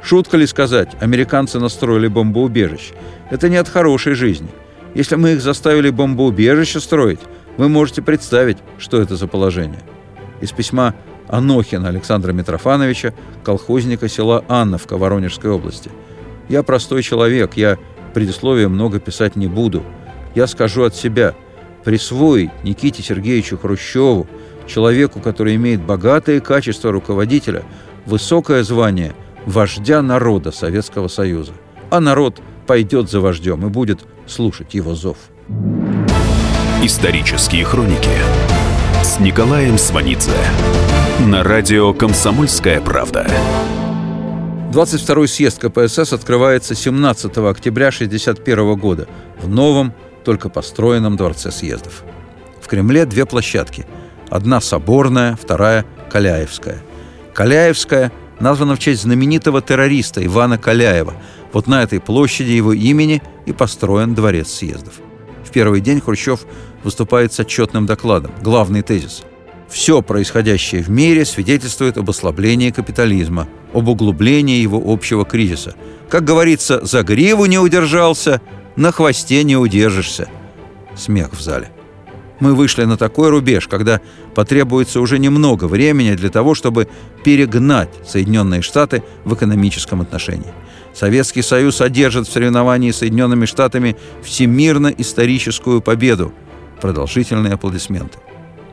Шутка 0.02 0.38
ли 0.38 0.46
сказать, 0.48 0.90
американцы 1.00 1.60
настроили 1.60 2.08
бомбоубежище? 2.08 2.94
Это 3.30 3.50
не 3.50 3.58
от 3.58 3.70
хорошей 3.70 4.14
жизни. 4.14 4.50
Если 4.94 5.16
мы 5.16 5.34
их 5.34 5.42
заставили 5.42 5.90
бомбоубежище 5.90 6.80
строить, 6.80 7.20
вы 7.58 7.70
можете 7.70 8.02
представить, 8.02 8.58
что 8.78 9.02
это 9.02 9.16
за 9.16 9.28
положение. 9.28 9.82
Из 10.42 10.52
письма 10.52 10.96
Анохина 11.28 11.90
Александра 11.90 12.32
Митрофановича, 12.32 13.14
колхозника 13.44 14.08
села 14.08 14.44
Анновка 14.48 14.98
Воронежской 14.98 15.52
области. 15.52 15.92
«Я 16.48 16.64
простой 16.64 17.04
человек, 17.04 17.54
я 17.56 17.78
предисловие 18.14 18.68
много 18.68 19.00
писать 19.00 19.36
не 19.36 19.48
буду 19.48 19.84
я 20.36 20.48
скажу 20.48 20.84
от 20.84 20.96
себя, 20.96 21.36
присвоить 21.84 22.52
Никите 22.64 23.02
Сергеевичу 23.02 23.58
Хрущеву, 23.58 24.28
человеку, 24.68 25.20
который 25.20 25.56
имеет 25.56 25.82
богатые 25.82 26.42
качества 26.42 26.92
руководителя, 26.92 27.64
высокое 28.06 28.64
звание 28.64 29.14
вождя 29.46 30.02
народа 30.02 30.52
Советского 30.52 31.08
Союза. 31.08 31.54
А 31.90 32.00
народ 32.00 32.42
пойдет 32.68 33.10
за 33.10 33.20
вождем 33.20 33.66
и 33.66 33.70
будет 33.70 34.02
слушать 34.28 34.74
его 34.76 34.94
зов. 34.94 35.18
Исторические 36.84 37.66
хроники 37.66 38.10
с 39.04 39.20
Николаем 39.20 39.78
Сванидзе 39.78 40.32
на 41.26 41.44
радио 41.44 41.94
«Комсомольская 41.94 42.80
правда». 42.80 43.28
22-й 44.72 45.28
съезд 45.28 45.60
КПСС 45.60 46.14
открывается 46.14 46.76
17 46.76 47.38
октября 47.40 47.88
1961 47.88 48.76
года 48.76 49.08
в 49.42 49.50
новом 49.50 49.94
только 50.24 50.50
построенном 50.50 51.18
дворце 51.18 51.52
съездов. 51.52 52.04
В 52.62 52.68
Кремле 52.68 53.06
две 53.06 53.26
площадки. 53.26 53.86
Одна 54.30 54.62
соборная, 54.62 55.36
вторая 55.36 55.86
Каляевская. 56.12 56.80
Каляевская 57.34 58.12
названа 58.40 58.76
в 58.76 58.80
честь 58.80 59.02
знаменитого 59.04 59.62
террориста 59.62 60.24
Ивана 60.26 60.58
Каляева. 60.58 61.14
Вот 61.52 61.68
на 61.68 61.84
этой 61.84 62.00
площади 62.00 62.52
его 62.52 62.74
имени 62.74 63.22
и 63.46 63.54
построен 63.54 64.14
дворец 64.14 64.50
съездов. 64.50 64.94
В 65.44 65.52
первый 65.52 65.82
день 65.82 66.00
Хрущев 66.00 66.46
выступает 66.84 67.34
с 67.34 67.40
отчетным 67.40 67.86
докладом. 67.86 68.32
Главный 68.42 68.82
тезис. 68.84 69.24
Все 69.68 70.02
происходящее 70.02 70.82
в 70.82 70.90
мире 70.90 71.26
свидетельствует 71.26 71.98
об 71.98 72.10
ослаблении 72.10 72.72
капитализма, 72.72 73.48
об 73.74 73.88
углублении 73.88 74.62
его 74.62 74.82
общего 74.84 75.26
кризиса. 75.26 75.76
Как 76.10 76.24
говорится, 76.24 76.84
за 76.84 77.04
гриву 77.04 77.46
не 77.46 77.60
удержался, 77.60 78.42
на 78.80 78.94
хвосте 78.94 79.44
не 79.44 79.58
удержишься. 79.58 80.30
Смех 80.96 81.34
в 81.34 81.42
зале. 81.42 81.70
Мы 82.40 82.56
вышли 82.56 82.86
на 82.86 82.96
такой 82.96 83.30
рубеж, 83.30 83.68
когда 83.68 84.00
потребуется 84.34 85.02
уже 85.02 85.20
немного 85.20 85.66
времени 85.66 86.16
для 86.16 86.30
того, 86.30 86.56
чтобы 86.56 86.88
перегнать 87.26 87.90
Соединенные 88.08 88.62
Штаты 88.62 89.04
в 89.26 89.34
экономическом 89.34 90.00
отношении. 90.00 90.54
Советский 90.94 91.42
Союз 91.42 91.82
одержит 91.82 92.30
в 92.30 92.32
соревновании 92.32 92.92
с 92.92 93.00
Соединенными 93.00 93.46
Штатами 93.46 93.98
всемирно-историческую 94.24 95.82
победу. 95.82 96.34
Продолжительные 96.80 97.56
аплодисменты. 97.56 98.20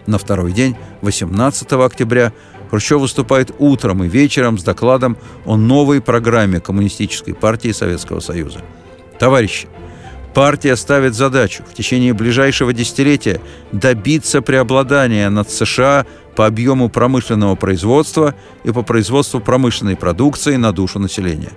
На 0.07 0.19
второй 0.19 0.53
день, 0.53 0.77
18 1.03 1.73
октября, 1.73 2.33
Хрущев 2.71 3.01
выступает 3.01 3.51
утром 3.59 4.05
и 4.05 4.09
вечером 4.09 4.57
с 4.57 4.63
докладом 4.63 5.17
о 5.45 5.57
новой 5.57 6.01
программе 6.01 6.61
Коммунистической 6.61 7.35
партии 7.35 7.73
Советского 7.73 8.21
Союза. 8.21 8.61
Товарищи, 9.19 9.67
Партия 10.37 10.77
ставит 10.77 11.15
задачу 11.15 11.65
в 11.67 11.73
течение 11.73 12.13
ближайшего 12.13 12.75
десятилетия 12.75 13.41
добиться 13.73 14.43
преобладания 14.43 15.31
над 15.31 15.49
США 15.51 16.05
по 16.37 16.45
объему 16.45 16.91
промышленного 16.91 17.55
производства 17.55 18.35
и 18.63 18.71
по 18.71 18.83
производству 18.83 19.41
промышленной 19.41 19.97
продукции 19.97 20.57
на 20.57 20.73
душу 20.73 20.99
населения. 20.99 21.53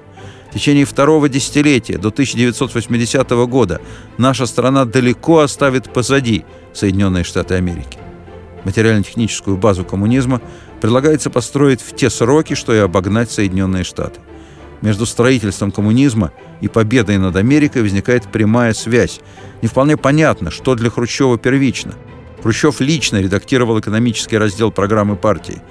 В 0.50 0.54
течение 0.54 0.86
второго 0.86 1.28
десятилетия 1.28 1.98
до 1.98 2.08
1980 2.08 3.30
года 3.48 3.82
наша 4.18 4.46
страна 4.46 4.86
далеко 4.86 5.40
оставит 5.40 5.92
позади 5.92 6.46
Соединенные 6.72 7.26
Штаты 7.26 7.56
Америки. 7.56 8.00
Материально-техническую 8.64 9.58
базу 9.58 9.84
коммунизма 9.84 10.40
предлагается 10.80 11.30
построить 11.30 11.82
в 11.82 11.98
те 11.98 12.10
сроки, 12.10 12.54
что 12.54 12.74
и 12.74 12.78
обогнать 12.78 13.30
Соединенные 13.30 13.84
Штаты. 13.84 14.22
Между 14.82 15.06
строительством 15.06 15.72
коммунизма 15.72 16.32
и 16.62 16.68
победой 16.68 17.18
над 17.18 17.36
Америкой 17.36 17.82
возникает 17.82 18.32
прямая 18.32 18.74
связь. 18.74 19.20
Не 19.62 19.68
вполне 19.68 19.98
понятно, 19.98 20.52
что 20.52 20.76
для 20.76 20.90
Хрущева 20.90 21.38
первично. 21.38 21.94
Хрущев 22.42 22.80
лично 22.80 23.18
редактировал 23.18 23.80
экономический 23.80 24.38
раздел 24.38 24.72
программы 24.72 25.16
партии. 25.18 25.62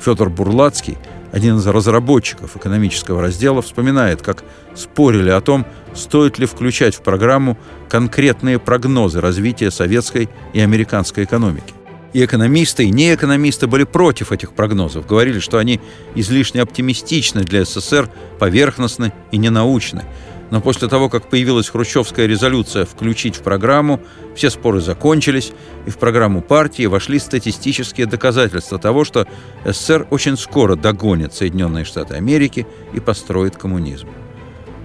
Федор 0.00 0.28
Бурлацкий, 0.28 0.98
один 1.32 1.56
из 1.56 1.66
разработчиков 1.66 2.56
экономического 2.56 3.22
раздела, 3.22 3.62
вспоминает, 3.62 4.22
как 4.22 4.44
спорили 4.74 5.30
о 5.30 5.40
том, 5.40 5.66
стоит 5.94 6.38
ли 6.38 6.46
включать 6.46 6.94
в 6.94 7.02
программу 7.02 7.58
конкретные 7.88 8.58
прогнозы 8.58 9.20
развития 9.20 9.70
советской 9.70 10.28
и 10.52 10.60
американской 10.60 11.24
экономики. 11.24 11.74
И 12.12 12.24
экономисты, 12.24 12.84
и 12.84 12.90
неэкономисты 12.90 13.66
были 13.66 13.84
против 13.84 14.32
этих 14.32 14.52
прогнозов, 14.52 15.06
говорили, 15.06 15.40
что 15.40 15.58
они 15.58 15.80
излишне 16.14 16.62
оптимистичны 16.62 17.42
для 17.42 17.64
СССР, 17.64 18.08
поверхностны 18.38 19.12
и 19.30 19.36
ненаучны. 19.36 20.04
Но 20.50 20.62
после 20.62 20.88
того, 20.88 21.10
как 21.10 21.28
появилась 21.28 21.68
хрущевская 21.68 22.26
резолюция 22.26 22.86
«включить 22.86 23.36
в 23.36 23.42
программу», 23.42 24.00
все 24.34 24.48
споры 24.48 24.80
закончились, 24.80 25.52
и 25.86 25.90
в 25.90 25.98
программу 25.98 26.40
партии 26.40 26.86
вошли 26.86 27.18
статистические 27.18 28.06
доказательства 28.06 28.78
того, 28.78 29.04
что 29.04 29.26
СССР 29.66 30.06
очень 30.10 30.38
скоро 30.38 30.74
догонит 30.74 31.34
Соединенные 31.34 31.84
Штаты 31.84 32.14
Америки 32.14 32.66
и 32.94 33.00
построит 33.00 33.56
коммунизм. 33.58 34.08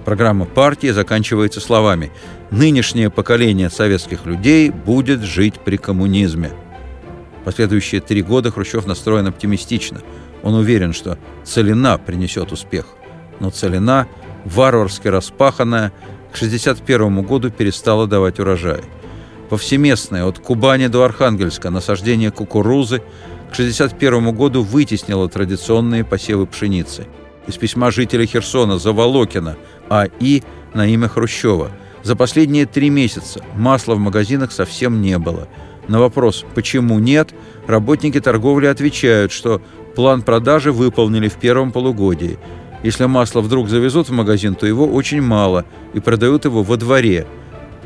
Программа 0.04 0.44
партии 0.44 0.88
заканчивается 0.88 1.60
словами 1.60 2.12
«Нынешнее 2.50 3.08
поколение 3.08 3.70
советских 3.70 4.26
людей 4.26 4.68
будет 4.68 5.22
жить 5.22 5.54
при 5.64 5.78
коммунизме». 5.78 6.50
Последующие 7.44 8.00
три 8.00 8.22
года 8.22 8.50
Хрущев 8.50 8.86
настроен 8.86 9.26
оптимистично. 9.26 10.00
Он 10.42 10.54
уверен, 10.54 10.92
что 10.92 11.18
Целина 11.44 11.98
принесет 11.98 12.52
успех. 12.52 12.86
Но 13.38 13.50
Целина, 13.50 14.08
варварски 14.44 15.08
распаханная, 15.08 15.90
к 16.32 16.36
1961 16.36 17.22
году 17.22 17.50
перестала 17.50 18.06
давать 18.06 18.40
урожай. 18.40 18.80
Повсеместное 19.50 20.24
от 20.24 20.38
Кубани 20.38 20.86
до 20.86 21.04
Архангельска 21.04 21.70
насаждение 21.70 22.30
кукурузы 22.30 23.00
к 23.50 23.52
1961 23.52 24.34
году 24.34 24.62
вытеснило 24.62 25.28
традиционные 25.28 26.02
посевы 26.02 26.46
пшеницы. 26.46 27.06
Из 27.46 27.56
письма 27.56 27.90
жителя 27.90 28.24
Херсона 28.24 28.78
Заволокина 28.78 29.56
А.И. 29.90 30.42
на 30.72 30.86
имя 30.86 31.08
Хрущева. 31.08 31.70
За 32.02 32.16
последние 32.16 32.64
три 32.64 32.88
месяца 32.88 33.42
масла 33.54 33.94
в 33.94 33.98
магазинах 33.98 34.50
совсем 34.50 35.02
не 35.02 35.18
было– 35.18 35.46
на 35.88 36.00
вопрос 36.00 36.44
«почему 36.54 36.98
нет?» 36.98 37.34
работники 37.66 38.20
торговли 38.20 38.66
отвечают, 38.66 39.32
что 39.32 39.60
план 39.94 40.22
продажи 40.22 40.72
выполнили 40.72 41.28
в 41.28 41.34
первом 41.34 41.72
полугодии. 41.72 42.38
Если 42.82 43.06
масло 43.06 43.40
вдруг 43.40 43.68
завезут 43.68 44.08
в 44.08 44.12
магазин, 44.12 44.54
то 44.54 44.66
его 44.66 44.86
очень 44.86 45.22
мало, 45.22 45.64
и 45.94 46.00
продают 46.00 46.44
его 46.44 46.62
во 46.62 46.76
дворе. 46.76 47.26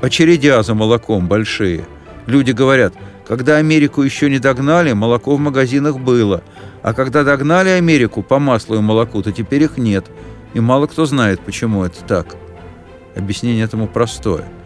Очередя 0.00 0.62
за 0.62 0.74
молоком 0.74 1.28
большие. 1.28 1.84
Люди 2.26 2.50
говорят, 2.50 2.94
когда 3.26 3.56
Америку 3.56 4.02
еще 4.02 4.30
не 4.30 4.38
догнали, 4.38 4.92
молоко 4.92 5.36
в 5.36 5.40
магазинах 5.40 5.98
было. 5.98 6.42
А 6.82 6.94
когда 6.94 7.24
догнали 7.24 7.68
Америку 7.70 8.22
по 8.22 8.38
маслу 8.38 8.76
и 8.76 8.80
молоку, 8.80 9.22
то 9.22 9.32
теперь 9.32 9.64
их 9.64 9.76
нет. 9.76 10.06
И 10.54 10.60
мало 10.60 10.86
кто 10.86 11.04
знает, 11.04 11.40
почему 11.40 11.84
это 11.84 12.02
так. 12.04 12.36
Объяснение 13.16 13.64
этому 13.64 13.86
простое– 13.88 14.44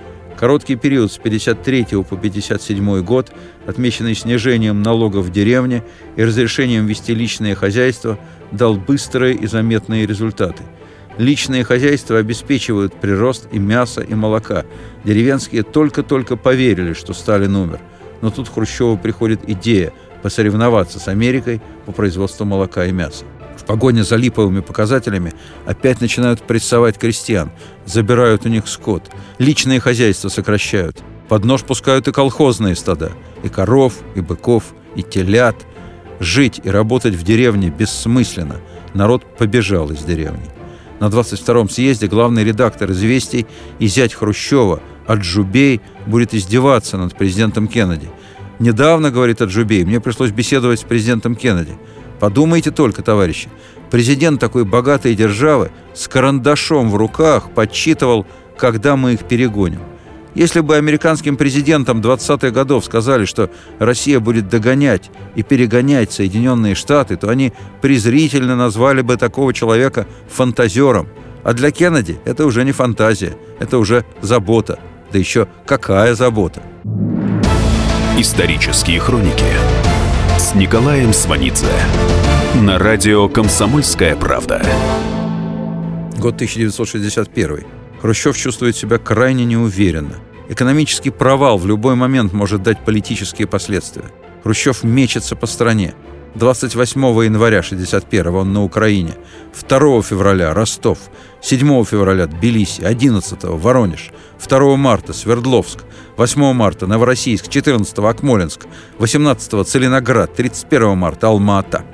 Короткий 0.42 0.74
период 0.74 1.12
с 1.12 1.18
53 1.18 2.02
по 2.02 2.16
57 2.16 3.04
год, 3.04 3.30
отмеченный 3.64 4.16
снижением 4.16 4.82
налогов 4.82 5.26
в 5.26 5.30
деревне 5.30 5.84
и 6.16 6.24
разрешением 6.24 6.86
вести 6.86 7.14
личное 7.14 7.54
хозяйство, 7.54 8.18
дал 8.50 8.74
быстрые 8.74 9.36
и 9.36 9.46
заметные 9.46 10.04
результаты. 10.04 10.64
Личные 11.16 11.62
хозяйства 11.62 12.18
обеспечивают 12.18 12.92
прирост 12.92 13.46
и 13.52 13.60
мяса, 13.60 14.00
и 14.00 14.14
молока. 14.16 14.64
Деревенские 15.04 15.62
только-только 15.62 16.34
поверили, 16.36 16.92
что 16.92 17.12
Сталин 17.12 17.54
умер. 17.54 17.78
Но 18.20 18.32
тут 18.32 18.48
Хрущеву 18.48 18.98
приходит 18.98 19.48
идея 19.48 19.92
посоревноваться 20.22 20.98
с 20.98 21.06
Америкой 21.06 21.60
по 21.86 21.92
производству 21.92 22.44
молока 22.44 22.84
и 22.86 22.90
мяса 22.90 23.24
в 23.62 23.64
погоне 23.64 24.02
за 24.02 24.16
липовыми 24.16 24.60
показателями 24.60 25.32
опять 25.66 26.00
начинают 26.00 26.42
прессовать 26.42 26.98
крестьян, 26.98 27.50
забирают 27.86 28.44
у 28.44 28.48
них 28.48 28.66
скот, 28.66 29.10
личные 29.38 29.78
хозяйства 29.78 30.28
сокращают, 30.28 31.02
под 31.28 31.44
нож 31.44 31.62
пускают 31.62 32.08
и 32.08 32.12
колхозные 32.12 32.74
стада, 32.74 33.12
и 33.42 33.48
коров, 33.48 33.94
и 34.14 34.20
быков, 34.20 34.74
и 34.96 35.02
телят. 35.02 35.56
Жить 36.20 36.60
и 36.62 36.68
работать 36.68 37.14
в 37.14 37.22
деревне 37.24 37.70
бессмысленно. 37.70 38.60
Народ 38.94 39.24
побежал 39.38 39.90
из 39.90 40.02
деревни. 40.04 40.44
На 41.00 41.06
22-м 41.06 41.68
съезде 41.68 42.06
главный 42.06 42.44
редактор 42.44 42.92
«Известий» 42.92 43.46
и 43.78 43.86
зять 43.86 44.14
Хрущева 44.14 44.82
Аджубей 45.06 45.80
будет 46.06 46.34
издеваться 46.34 46.96
над 46.98 47.16
президентом 47.16 47.66
Кеннеди. 47.66 48.08
«Недавно,— 48.58 49.10
говорит 49.12 49.40
Аджубей,— 49.40 49.84
мне 49.86 50.00
пришлось 50.00 50.30
беседовать 50.30 50.80
с 50.80 50.84
президентом 50.84 51.34
Кеннеди. 51.34 51.76
Подумайте 52.22 52.70
только, 52.70 53.02
товарищи, 53.02 53.48
президент 53.90 54.38
такой 54.38 54.64
богатой 54.64 55.16
державы 55.16 55.72
с 55.92 56.06
карандашом 56.06 56.88
в 56.88 56.94
руках 56.94 57.50
подсчитывал, 57.50 58.28
когда 58.56 58.94
мы 58.94 59.14
их 59.14 59.24
перегоним. 59.24 59.80
Если 60.36 60.60
бы 60.60 60.76
американским 60.76 61.36
президентам 61.36 62.00
20-х 62.00 62.50
годов 62.50 62.84
сказали, 62.84 63.24
что 63.24 63.50
Россия 63.80 64.20
будет 64.20 64.48
догонять 64.48 65.10
и 65.34 65.42
перегонять 65.42 66.12
Соединенные 66.12 66.76
Штаты, 66.76 67.16
то 67.16 67.28
они 67.28 67.52
презрительно 67.80 68.54
назвали 68.54 69.00
бы 69.00 69.16
такого 69.16 69.52
человека 69.52 70.06
фантазером. 70.30 71.08
А 71.42 71.54
для 71.54 71.72
Кеннеди 71.72 72.20
это 72.24 72.46
уже 72.46 72.64
не 72.64 72.70
фантазия, 72.70 73.36
это 73.58 73.78
уже 73.78 74.04
забота. 74.20 74.78
Да 75.12 75.18
еще 75.18 75.48
какая 75.66 76.14
забота? 76.14 76.62
Исторические 78.16 79.00
хроники 79.00 79.42
с 80.38 80.54
Николаем 80.54 81.12
Сванидзе 81.12 81.66
на 82.54 82.78
радио 82.78 83.28
«Комсомольская 83.28 84.16
правда». 84.16 84.62
Год 86.18 86.34
1961. 86.34 87.64
Хрущев 88.00 88.36
чувствует 88.36 88.76
себя 88.76 88.98
крайне 88.98 89.44
неуверенно. 89.44 90.16
Экономический 90.48 91.10
провал 91.10 91.58
в 91.58 91.66
любой 91.66 91.94
момент 91.94 92.32
может 92.32 92.62
дать 92.62 92.84
политические 92.84 93.46
последствия. 93.46 94.04
Хрущев 94.42 94.82
мечется 94.84 95.36
по 95.36 95.46
стране. 95.46 95.94
28 96.34 97.24
января 97.24 97.62
61 97.62 98.34
он 98.34 98.52
на 98.52 98.64
Украине, 98.64 99.14
2 99.68 100.02
февраля 100.02 100.54
Ростов, 100.54 100.98
7 101.42 101.84
февраля 101.84 102.26
Тбилиси, 102.26 102.82
11 102.82 103.44
Воронеж, 103.44 104.10
2 104.48 104.76
марта 104.76 105.12
Свердловск, 105.12 105.80
8 106.16 106.52
марта 106.54 106.86
Новороссийск, 106.86 107.48
14 107.48 107.98
Акмолинск, 107.98 108.66
18 108.98 109.66
Целиноград, 109.66 110.34
31 110.34 110.96
марта 110.96 111.26
Алма-Ата. 111.26 111.84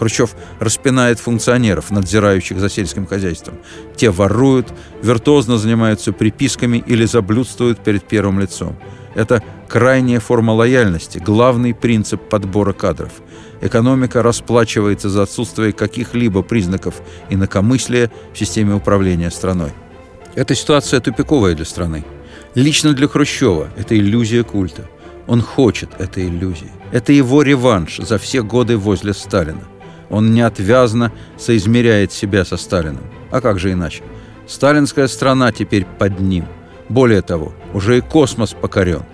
Хрущев 0.00 0.34
распинает 0.60 1.20
функционеров, 1.20 1.90
надзирающих 1.90 2.58
за 2.58 2.70
сельским 2.70 3.06
хозяйством. 3.06 3.58
Те 3.96 4.08
воруют, 4.10 4.72
виртуозно 5.02 5.58
занимаются 5.58 6.14
приписками 6.14 6.82
или 6.86 7.04
заблюдствуют 7.04 7.80
перед 7.80 8.08
первым 8.08 8.40
лицом. 8.40 8.78
Это 9.14 9.42
крайняя 9.68 10.18
форма 10.18 10.52
лояльности, 10.52 11.18
главный 11.18 11.74
принцип 11.74 12.18
подбора 12.30 12.72
кадров. 12.72 13.12
Экономика 13.60 14.22
расплачивается 14.22 15.10
за 15.10 15.24
отсутствие 15.24 15.74
каких-либо 15.74 16.40
признаков 16.40 17.02
инакомыслия 17.28 18.10
в 18.32 18.38
системе 18.38 18.76
управления 18.76 19.30
страной. 19.30 19.72
Эта 20.34 20.54
ситуация 20.54 21.00
тупиковая 21.00 21.54
для 21.54 21.66
страны. 21.66 22.06
Лично 22.54 22.94
для 22.94 23.06
Хрущева 23.06 23.68
это 23.76 23.94
иллюзия 23.98 24.44
культа. 24.44 24.88
Он 25.26 25.42
хочет 25.42 25.90
этой 26.00 26.26
иллюзии. 26.26 26.72
Это 26.90 27.12
его 27.12 27.42
реванш 27.42 27.98
за 27.98 28.16
все 28.16 28.42
годы 28.42 28.78
возле 28.78 29.12
Сталина. 29.12 29.60
Он 30.10 30.34
неотвязно 30.34 31.12
соизмеряет 31.38 32.12
себя 32.12 32.44
со 32.44 32.56
Сталиным. 32.56 33.04
А 33.30 33.40
как 33.40 33.58
же 33.58 33.72
иначе? 33.72 34.02
Сталинская 34.46 35.06
страна 35.06 35.52
теперь 35.52 35.86
под 35.98 36.18
ним. 36.18 36.46
Более 36.88 37.22
того, 37.22 37.52
уже 37.72 37.98
и 37.98 38.00
космос 38.00 38.52
покорен. 38.52 39.04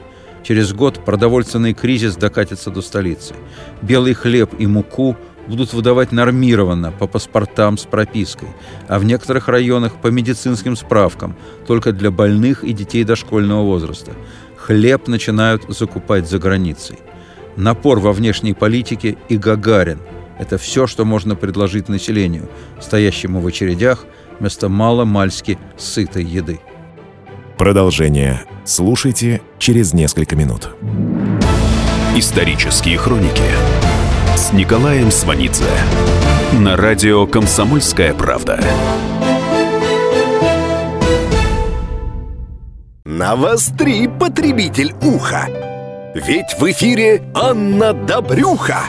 Через 0.43 0.73
год 0.73 1.05
продовольственный 1.05 1.75
кризис 1.75 2.16
докатится 2.16 2.71
до 2.71 2.81
столицы. 2.81 3.35
Белый 3.83 4.14
хлеб 4.14 4.55
и 4.59 4.66
муку 4.66 5.16
будут 5.47 5.75
выдавать 5.75 6.12
нормированно 6.12 6.91
по 6.93 7.07
паспортам 7.07 7.77
с 7.77 7.85
пропиской, 7.85 8.49
а 8.89 8.99
в 8.99 9.05
некоторых 9.05 9.49
районах 9.49 9.97
по 9.97 10.07
медицинским 10.07 10.77
справкам, 10.77 11.37
только 11.66 11.93
для 11.93 12.11
больных 12.11 12.64
и 12.64 12.73
детей 12.73 13.05
дошкольного 13.05 13.64
возраста. 13.64 14.12
Хлеб 14.57 15.07
начинают 15.09 15.64
закупать 15.68 16.29
за 16.29 16.39
границей. 16.39 16.99
Напор 17.57 18.01
во 18.01 18.12
внешней 18.12 18.55
политике 18.55 19.18
и 19.29 19.37
Гагарин– 19.37 19.99
это 20.39 20.59
все, 20.59 20.87
что 20.87 21.05
можно 21.05 21.34
предложить 21.34 21.89
населению, 21.89 22.49
стоящему 22.80 23.41
в 23.41 23.47
очередях 23.47 24.05
вместо 24.39 24.68
мало-мальски 24.68 25.59
сытой 25.76 26.24
еды. 26.24 26.61
Продолжение 27.57 28.43
слушайте 28.64 29.41
через 29.59 29.95
несколько 29.95 30.37
минут. 30.37 30.70
Исторические 32.14 32.99
хроники 32.99 33.43
с 34.37 34.53
Николаем 34.53 35.11
Сванидзе 35.11 35.64
на 36.53 36.76
радио 36.76 37.26
«Комсомольская 37.26 38.12
правда». 38.14 38.61
Навостри, 43.05 44.09
потребитель 44.09 44.95
уха! 45.03 45.49
Ведь 46.14 46.55
в 46.59 46.70
эфире 46.70 47.22
Анна 47.34 47.93
Добрюха 47.93 48.89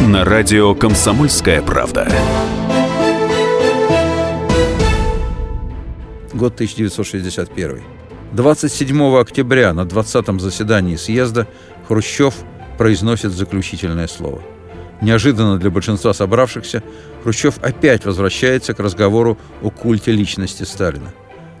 на 0.00 0.24
радио 0.24 0.74
«Комсомольская 0.74 1.62
правда». 1.62 2.08
год 6.32 6.54
1961. 6.54 7.82
27 8.32 9.16
октября 9.16 9.72
на 9.72 9.82
20-м 9.82 10.40
заседании 10.40 10.96
съезда 10.96 11.46
Хрущев 11.86 12.34
произносит 12.76 13.32
заключительное 13.32 14.08
слово. 14.08 14.42
Неожиданно 15.00 15.58
для 15.58 15.70
большинства 15.70 16.12
собравшихся 16.12 16.82
Хрущев 17.22 17.58
опять 17.62 18.04
возвращается 18.04 18.74
к 18.74 18.80
разговору 18.80 19.38
о 19.62 19.70
культе 19.70 20.10
личности 20.10 20.64
Сталина. 20.64 21.12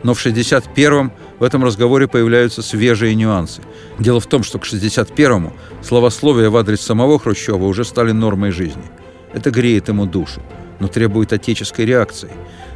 Но 0.04 0.14
в 0.14 0.24
61-м 0.24 1.12
в 1.40 1.42
этом 1.42 1.64
разговоре 1.64 2.06
появляются 2.06 2.62
свежие 2.62 3.16
нюансы. 3.16 3.62
Дело 3.98 4.20
в 4.20 4.26
том, 4.26 4.44
что 4.44 4.60
к 4.60 4.64
61-му 4.64 5.52
словословия 5.82 6.48
в 6.48 6.56
адрес 6.56 6.80
самого 6.80 7.18
Хрущева 7.18 7.64
уже 7.64 7.84
стали 7.84 8.12
нормой 8.12 8.52
жизни. 8.52 8.84
Это 9.32 9.50
греет 9.50 9.88
ему 9.88 10.06
душу, 10.06 10.40
но 10.78 10.86
требует 10.86 11.32
отеческой 11.32 11.86
реакции. 11.86 12.30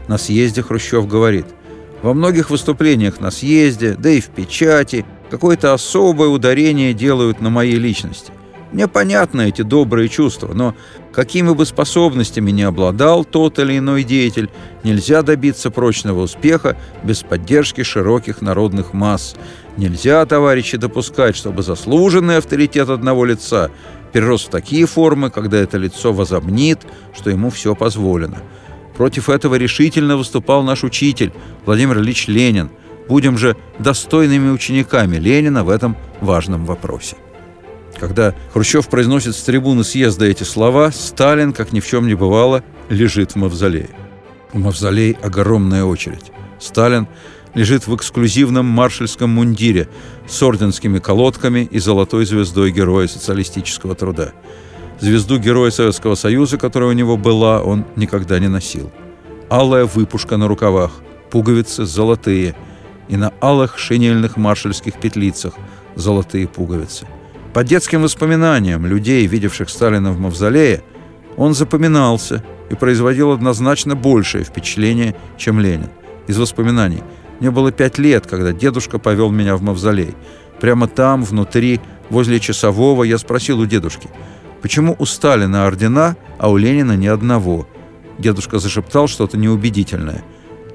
На 0.09 0.19
съезде 0.19 0.63
Хрущев 0.63 1.07
говорит– 1.07 1.47
во 2.03 2.15
многих 2.15 2.51
выступлениях 2.51 3.21
на 3.21 3.31
съезде, 3.31 3.97
да 3.99 4.11
и 4.11 4.21
в 4.21 4.29
печати, 4.29 5.05
какое-то 5.31 5.75
особое 5.75 6.29
ударение 6.29 6.95
делают 6.95 7.41
на 7.41 7.51
моей 7.51 7.77
личности. 7.77 8.33
Мне 8.73 8.87
понятны 8.87 9.49
эти 9.49 9.63
добрые 9.63 10.09
чувства, 10.09 10.53
но 10.53 10.75
какими 11.13 11.53
бы 11.53 11.67
способностями 11.67 12.51
ни 12.51 12.63
обладал 12.63 13.25
тот 13.25 13.59
или 13.59 13.79
иной 13.79 14.05
деятель, 14.05 14.51
нельзя 14.85 15.23
добиться 15.23 15.71
прочного 15.71 16.23
успеха 16.23 16.77
без 17.03 17.23
поддержки 17.23 17.83
широких 17.83 18.43
народных 18.43 18.93
масс. 18.93 19.35
Нельзя, 19.77 20.25
товарищи, 20.27 20.77
допускать, 20.77 21.37
чтобы 21.37 21.63
заслуженный 21.63 22.39
авторитет 22.39 22.89
одного 22.89 23.25
лица 23.25 23.71
перерос 24.13 24.45
в 24.45 24.51
такие 24.51 24.87
формы, 24.87 25.31
когда 25.31 25.59
это 25.59 25.77
лицо 25.77 26.13
возомнит, 26.13 26.81
что 27.15 27.31
ему 27.31 27.51
все 27.51 27.75
позволено. 27.75 28.39
Против 28.97 29.29
этого 29.29 29.55
решительно 29.55 30.17
выступал 30.17 30.63
наш 30.63 30.83
учитель 30.83 31.33
Владимир 31.65 31.99
Ильич 31.99 32.27
Ленин. 32.27 32.71
Будем 33.09 33.39
же 33.39 33.57
достойными 33.79 34.51
учениками 34.51 35.17
Ленина 35.17 35.65
в 35.65 35.71
этом 35.71 35.97
важном 36.21 36.67
вопросе. 36.67 37.17
Когда 37.99 38.35
Хрущев 38.53 38.89
произносит 38.89 39.35
с 39.35 39.43
трибуны 39.43 39.83
съезда 39.83 40.27
эти 40.27 40.45
слова, 40.45 40.93
Сталин, 40.93 41.53
как 41.53 41.73
ни 41.73 41.81
в 41.81 41.87
чем 41.87 42.07
не 42.07 42.15
бывало, 42.15 42.63
лежит 42.89 43.33
в 43.33 43.37
мавзолее. 43.37 43.91
В 44.53 44.59
мавзолей 44.59 45.13
огромная 45.21 45.85
очередь. 45.85 46.33
Сталин 46.61 47.09
лежит 47.55 47.87
в 47.87 47.95
эксклюзивном 47.97 48.67
маршальском 48.67 49.31
мундире 49.31 49.89
с 50.29 50.43
орденскими 50.43 51.01
колодками 51.01 51.69
и 51.71 51.79
золотой 51.79 52.25
звездой 52.25 52.71
Героя 52.71 53.09
социалистического 53.09 53.95
труда. 53.95 54.33
Звезду 55.01 55.39
Героя 55.39 55.71
Советского 55.71 56.15
Союза, 56.15 56.57
которая 56.57 56.91
у 56.91 56.93
него 56.93 57.17
была, 57.17 57.63
он 57.63 57.85
никогда 57.97 58.39
не 58.39 58.49
носил. 58.49 58.93
Алая 59.49 59.87
выпушка 59.87 60.37
на 60.37 60.47
рукавах, 60.47 60.93
пуговицы 61.31 61.85
золотые, 61.85 62.55
и 63.09 63.17
на 63.17 63.33
алых 63.41 63.79
шинельных 63.79 64.37
маршальских 64.37 65.01
петлицах 65.01 65.55
золотые 65.95 66.47
пуговицы. 66.47 67.07
По 67.59 67.65
детским 67.65 68.03
воспоминаниям 68.03 68.87
людей, 68.87 69.27
видевших 69.27 69.69
Сталина 69.69 70.13
в 70.13 70.21
мавзолее, 70.21 70.85
он 71.37 71.55
запоминался 71.55 72.45
и 72.71 72.77
производил 72.77 73.33
однозначно 73.33 73.97
большее 73.97 74.45
впечатление, 74.45 75.17
чем 75.37 75.59
Ленин. 75.59 75.91
Из 76.29 76.39
воспоминаний. 76.39 77.03
Мне 77.41 77.51
было 77.51 77.73
пять 77.73 77.99
лет, 77.99 78.29
когда 78.29 78.53
дедушка 78.53 79.01
повел 79.01 79.33
меня 79.33 79.57
в 79.57 79.63
мавзолей. 79.63 80.15
Прямо 80.61 80.87
там, 80.87 81.25
внутри, 81.25 81.81
возле 82.11 82.39
часового, 82.39 83.03
я 83.03 83.19
спросил 83.19 83.59
у 83.59 83.67
дедушки– 83.67 84.09
Почему 84.63 84.95
у 84.97 85.05
Сталина 85.05 85.67
ордена, 85.67 86.17
а 86.39 86.51
у 86.51 86.57
Ленина 86.57 86.97
ни 86.97 87.09
одного? 87.09 87.67
Дедушка 88.19 88.61
зашептал 88.61 89.09
что-то 89.09 89.37
неубедительное. 89.37 90.23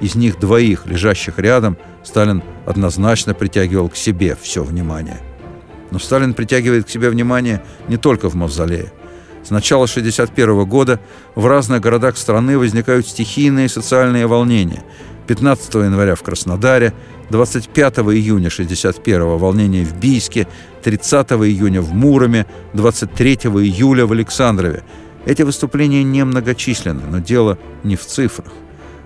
Из 0.01 0.15
них 0.15 0.37
двоих, 0.37 0.85
лежащих 0.85 1.39
рядом, 1.39 1.77
Сталин 2.03 2.43
однозначно 2.65 3.33
притягивал 3.33 3.87
к 3.87 3.95
себе 3.95 4.37
все 4.41 4.63
внимание. 4.65 5.21
Но 5.93 5.99
Сталин 5.99 6.33
притягивает 6.33 6.87
к 6.87 6.89
себе 6.89 7.11
внимание 7.11 7.63
не 7.87 7.97
только 7.97 8.27
в 8.27 8.33
мавзолее. 8.33 8.91
С 9.43 9.51
начала 9.51 9.83
1961 9.83 10.65
года 10.65 10.99
в 11.35 11.45
разных 11.45 11.81
городах 11.81 12.17
страны 12.17 12.57
возникают 12.57 13.07
стихийные 13.07 13.69
социальные 13.69 14.25
волнения. 14.25 14.83
15 15.27 15.75
января 15.75 16.15
в 16.15 16.23
Краснодаре, 16.23 16.93
25 17.29 17.99
июня 17.99 18.49
61 18.49 19.37
волнение 19.37 19.85
в 19.85 19.95
Бийске, 19.95 20.47
30 20.81 21.31
июня 21.33 21.83
в 21.83 21.93
Муроме, 21.93 22.47
23 22.73 23.33
июля 23.33 24.07
в 24.07 24.13
Александрове. 24.13 24.81
Эти 25.27 25.43
выступления 25.43 26.03
немногочисленны, 26.03 27.03
но 27.07 27.19
дело 27.19 27.59
не 27.83 27.97
в 27.97 28.03
цифрах. 28.03 28.51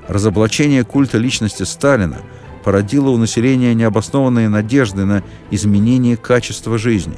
Разоблачение 0.07 0.85
культа 0.85 1.17
личности 1.17 1.63
Сталина 1.63 2.19
породило 2.67 3.11
у 3.11 3.17
населения 3.17 3.73
необоснованные 3.73 4.49
надежды 4.49 5.05
на 5.05 5.23
изменение 5.51 6.17
качества 6.17 6.77
жизни. 6.77 7.15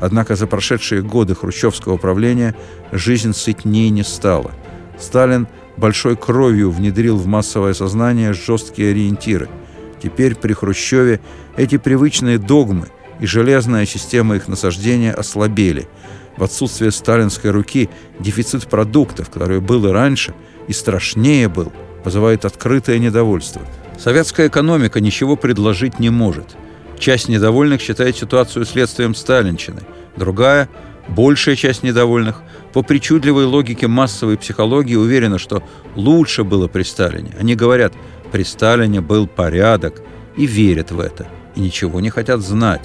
Однако 0.00 0.34
за 0.34 0.48
прошедшие 0.48 1.02
годы 1.02 1.36
хрущевского 1.36 1.98
правления 1.98 2.56
жизнь 2.90 3.32
сытнее 3.32 3.90
не 3.90 4.02
стала. 4.02 4.50
Сталин 4.98 5.46
большой 5.76 6.16
кровью 6.16 6.72
внедрил 6.72 7.16
в 7.16 7.28
массовое 7.28 7.74
сознание 7.74 8.32
жесткие 8.32 8.90
ориентиры– 8.90 9.48
Теперь 10.02 10.34
при 10.34 10.52
Хрущеве 10.52 11.20
эти 11.56 11.76
привычные 11.76 12.38
догмы 12.38 12.88
и 13.20 13.26
железная 13.26 13.86
система 13.86 14.36
их 14.36 14.48
насаждения 14.48 15.12
ослабели. 15.12 15.88
В 16.36 16.44
отсутствие 16.44 16.92
сталинской 16.92 17.50
руки 17.50 17.88
дефицит 18.20 18.68
продуктов, 18.68 19.30
который 19.30 19.60
был 19.60 19.86
и 19.86 19.90
раньше, 19.90 20.34
и 20.68 20.72
страшнее 20.72 21.48
был, 21.48 21.72
вызывает 22.04 22.44
открытое 22.44 22.98
недовольство. 22.98 23.62
Советская 23.98 24.48
экономика 24.48 25.00
ничего 25.00 25.36
предложить 25.36 25.98
не 25.98 26.10
может. 26.10 26.56
Часть 26.98 27.28
недовольных 27.28 27.80
считает 27.80 28.16
ситуацию 28.16 28.64
следствием 28.64 29.14
сталинщины, 29.14 29.82
другая 30.16 30.68
Большая 31.08 31.56
часть 31.56 31.82
недовольных 31.82 32.42
по 32.72 32.82
причудливой 32.82 33.44
логике 33.44 33.88
массовой 33.88 34.36
психологии 34.36 34.94
уверена, 34.94 35.38
что 35.38 35.62
лучше 35.96 36.44
было 36.44 36.68
при 36.68 36.82
Сталине. 36.82 37.32
Они 37.40 37.54
говорят, 37.54 37.94
при 38.30 38.44
Сталине 38.44 39.00
был 39.00 39.26
порядок, 39.26 40.02
и 40.36 40.46
верят 40.46 40.90
в 40.90 41.00
это, 41.00 41.26
и 41.56 41.60
ничего 41.60 42.00
не 42.00 42.10
хотят 42.10 42.40
знать. 42.40 42.82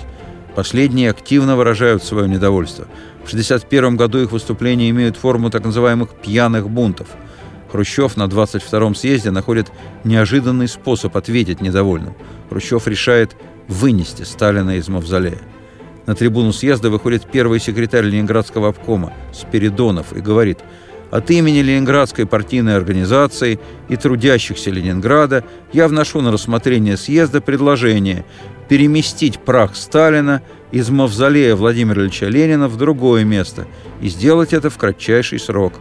Последние 0.55 1.09
активно 1.09 1.55
выражают 1.55 2.03
свое 2.03 2.29
недовольство. 2.29 2.85
В 3.23 3.27
1961 3.27 3.97
году 3.97 4.19
их 4.19 4.31
выступления 4.31 4.89
имеют 4.89 5.17
форму 5.17 5.49
так 5.49 5.65
называемых 5.65 6.09
«пьяных 6.21 6.69
бунтов». 6.69 7.07
Хрущев 7.73 8.17
на 8.17 8.25
22-м 8.25 8.93
съезде 8.93 9.31
находит 9.31 9.71
неожиданный 10.03 10.67
способ 10.67 11.17
ответить 11.17 11.59
недовольным. 11.59 12.13
Хрущев 12.49 12.87
решает 12.87 13.35
вынести 13.67 14.21
Сталина 14.21 14.77
из 14.77 14.89
мавзолея. 14.89 15.39
На 16.05 16.13
трибуну 16.13 16.53
съезда 16.53 16.91
выходит 16.91 17.25
первый 17.31 17.59
секретарь 17.59 18.05
Ленинградского 18.05 18.69
обкома 18.69 19.11
Спиридонов 19.33 20.13
и 20.13 20.19
говорит 20.19 20.59
«От 21.09 21.31
имени 21.31 21.61
Ленинградской 21.61 22.27
партийной 22.27 22.75
организации 22.75 23.59
и 23.89 23.95
трудящихся 23.95 24.69
Ленинграда 24.69 25.43
я 25.71 25.87
вношу 25.87 26.21
на 26.21 26.31
рассмотрение 26.31 26.95
съезда 26.95 27.41
предложение 27.41 28.23
переместить 28.69 29.39
прах 29.39 29.75
Сталина 29.75 30.43
из 30.71 30.91
мавзолея 30.91 31.55
Владимира 31.55 32.03
Ильича 32.03 32.27
Ленина 32.27 32.67
в 32.67 32.77
другое 32.77 33.23
место 33.23 33.65
и 33.99 34.09
сделать 34.09 34.53
это 34.53 34.69
в 34.69 34.77
кратчайший 34.77 35.39
срок». 35.39 35.73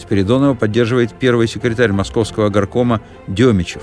Спиридонова 0.00 0.54
поддерживает 0.54 1.12
первый 1.12 1.46
секретарь 1.46 1.92
московского 1.92 2.48
горкома 2.48 3.02
Демичев. 3.26 3.82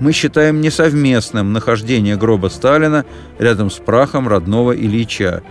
Мы 0.00 0.12
считаем 0.12 0.60
несовместным 0.60 1.52
нахождение 1.52 2.16
гроба 2.16 2.48
Сталина 2.48 3.04
рядом 3.38 3.70
с 3.70 3.74
прахом 3.74 4.26
родного 4.26 4.74
Ильича. 4.74 5.42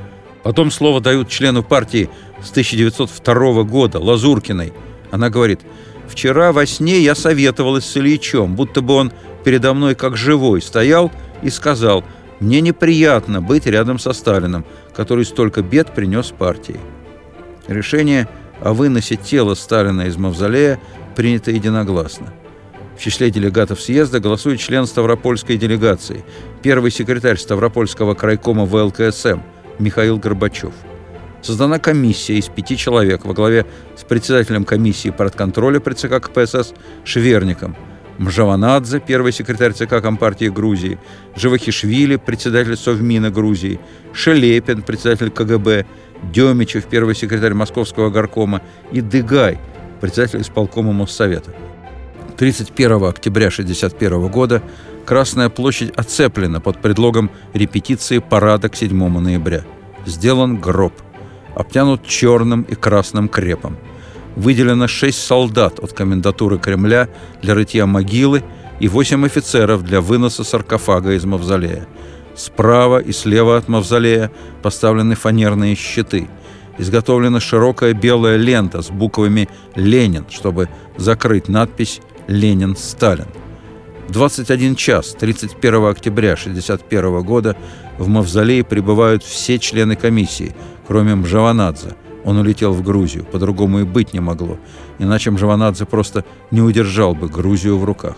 Потом 0.41 0.71
слово 0.71 0.99
дают 0.99 1.29
члену 1.29 1.63
партии 1.63 2.09
с 2.41 2.51
1902 2.51 3.63
года, 3.63 3.99
Лазуркиной. 3.99 4.73
Она 5.11 5.29
говорит, 5.29 5.61
«Вчера 6.07 6.51
во 6.51 6.65
сне 6.65 6.99
я 6.99 7.15
советовалась 7.15 7.85
с 7.85 7.95
Ильичом, 7.95 8.55
будто 8.55 8.81
бы 8.81 8.95
он 8.95 9.13
передо 9.45 9.73
мной 9.73 9.95
как 9.95 10.17
живой 10.17 10.61
стоял 10.61 11.11
и 11.43 11.49
сказал, 11.49 12.03
«Мне 12.39 12.59
неприятно 12.61 13.41
быть 13.41 13.67
рядом 13.67 13.99
со 13.99 14.11
Сталином, 14.11 14.65
который 14.93 15.23
столько 15.23 15.61
бед 15.61 15.93
принес 15.93 16.33
партии». 16.37 16.79
Решение 17.67 18.27
о 18.64 18.74
выносе 18.74 19.18
тела 19.18 19.55
Сталина 19.55 20.03
из 20.03 20.16
мавзолея 20.16 20.80
принято 21.16 21.51
единогласно. 21.51 22.34
В 22.97 23.01
числе 23.01 23.30
делегатов 23.30 23.82
съезда 23.82 24.20
голосует 24.20 24.59
член 24.59 24.86
Ставропольской 24.86 25.57
делегации, 25.57 26.24
первый 26.61 26.91
секретарь 26.91 27.38
Ставропольского 27.38 28.14
крайкома 28.14 28.66
ВЛКСМ 28.66 29.39
Михаил 29.80 30.18
Горбачев. 30.18 30.74
Создана 31.41 31.78
комиссия 31.78 32.36
из 32.36 32.47
пяти 32.47 32.78
человек 32.78 33.26
во 33.26 33.34
главе 33.34 33.66
с 33.97 34.03
председателем 34.03 34.64
комиссии 34.64 35.09
партконтроля 35.09 35.82
при 35.82 35.93
ЦК 35.93 36.22
КПСС 36.22 36.74
Шверником– 37.03 37.76
Мжаванадзе, 38.18 38.99
первый 38.99 39.32
секретарь 39.32 39.74
ЦК 39.74 40.01
Компартии 40.01 40.47
Грузии, 40.47 40.99
Живахишвили, 41.36 42.18
председатель 42.18 42.78
Совмина 42.78 43.32
Грузии, 43.32 43.80
Шелепин, 44.14 44.84
председатель 44.84 45.32
КГБ, 45.32 45.86
Демичев, 46.32 46.86
первый 46.86 47.15
секретарь 47.15 47.53
Московского 47.53 48.09
горкома 48.09 48.61
и 48.91 49.01
Дыгай, 49.01 49.59
председатель 50.01 50.41
исполкома 50.41 50.93
Моссовета. 50.93 51.51
31 52.38 53.03
октября 53.05 53.47
1961 53.47 54.28
года 54.28 54.61
Красная 55.05 55.49
площадь 55.49 55.91
оцеплена 55.97 56.61
под 56.61 56.82
предлогом 56.82 57.30
репетиции 57.53 58.19
парада 58.19 58.69
к 58.69 58.76
7 58.76 59.19
ноября. 59.19 59.63
Сделан 60.05 60.59
гроб, 60.59 60.93
обтянут 61.55 62.07
черным 62.07 62.61
и 62.61 62.76
красным 62.76 63.28
крепом– 63.28 63.78
выделено 64.36 64.88
шесть 64.88 65.24
солдат 65.24 65.80
от 65.80 65.93
комендатуры 65.93 66.57
Кремля 66.57 67.09
для 67.41 67.53
рытья 67.53 67.86
могилы 67.86 68.43
и 68.80 68.88
восемь 68.88 69.26
офицеров 69.26 69.84
для 69.84 70.01
выноса 70.01 70.43
саркофага 70.43 71.13
из 71.13 71.26
мавзолея. 71.26 71.88
Справа 72.36 72.99
и 72.99 73.11
слева 73.11 73.57
от 73.57 73.67
мавзолея 73.67 74.31
поставлены 74.61 75.15
фанерные 75.15 75.75
щиты. 75.75 76.27
Изготовлена 76.77 77.39
широкая 77.39 77.93
белая 77.93 78.38
лента 78.38 78.81
с 78.81 78.89
буквами 78.89 79.47
«Ленин», 79.75 80.25
чтобы 80.29 80.69
закрыть 80.97 81.47
надпись 81.47 82.01
«Ленин 82.27 82.75
Сталин». 82.75 83.27
В 84.07 84.11
21 84.11 84.75
час 84.75 85.15
31 85.19 85.86
октября 85.86 86.34
1961 86.34 87.21
года 87.23 87.55
в 87.97 88.07
мавзолее 88.07 88.63
прибывают 88.63 89.23
все 89.23 89.59
члены 89.59 89.95
комиссии, 89.95 90.55
кроме 90.88 91.15
Мжаванадзе– 91.15 91.95
он 92.23 92.38
улетел 92.38 92.73
в 92.73 92.81
Грузию, 92.81 93.25
по-другому 93.25 93.79
и 93.79 93.84
быть 93.84 94.13
не 94.13 94.19
могло, 94.19 94.57
иначе 94.99 95.31
Мжаванадзе 95.31 95.86
просто 95.86 96.23
не 96.51 96.61
удержал 96.61 97.15
бы 97.15 97.27
Грузию 97.27 97.77
в 97.77 97.86
руках. 97.86 98.15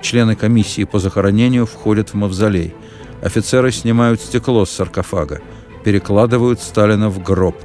Члены 0.00 0.36
комиссии 0.36 0.84
по 0.84 0.98
захоронению 0.98 1.66
входят 1.66 2.10
в 2.10 2.14
мавзолей. 2.14 2.74
Офицеры 3.22 3.72
снимают 3.72 4.20
стекло 4.20 4.64
с 4.64 4.70
саркофага, 4.70 5.40
перекладывают 5.84 6.60
Сталина 6.60 7.08
в 7.08 7.22
гроб. 7.22 7.56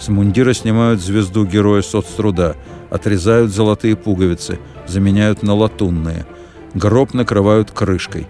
С 0.00 0.08
мундира 0.08 0.52
снимают 0.52 1.00
звезду 1.00 1.44
Героя 1.44 1.82
соцтруда, 1.82 2.56
отрезают 2.90 3.52
золотые 3.52 3.96
пуговицы, 3.96 4.58
заменяют 4.86 5.42
на 5.42 5.54
латунные. 5.54 6.26
Гроб 6.74 7.14
накрывают 7.14 7.70
крышкой. 7.70 8.26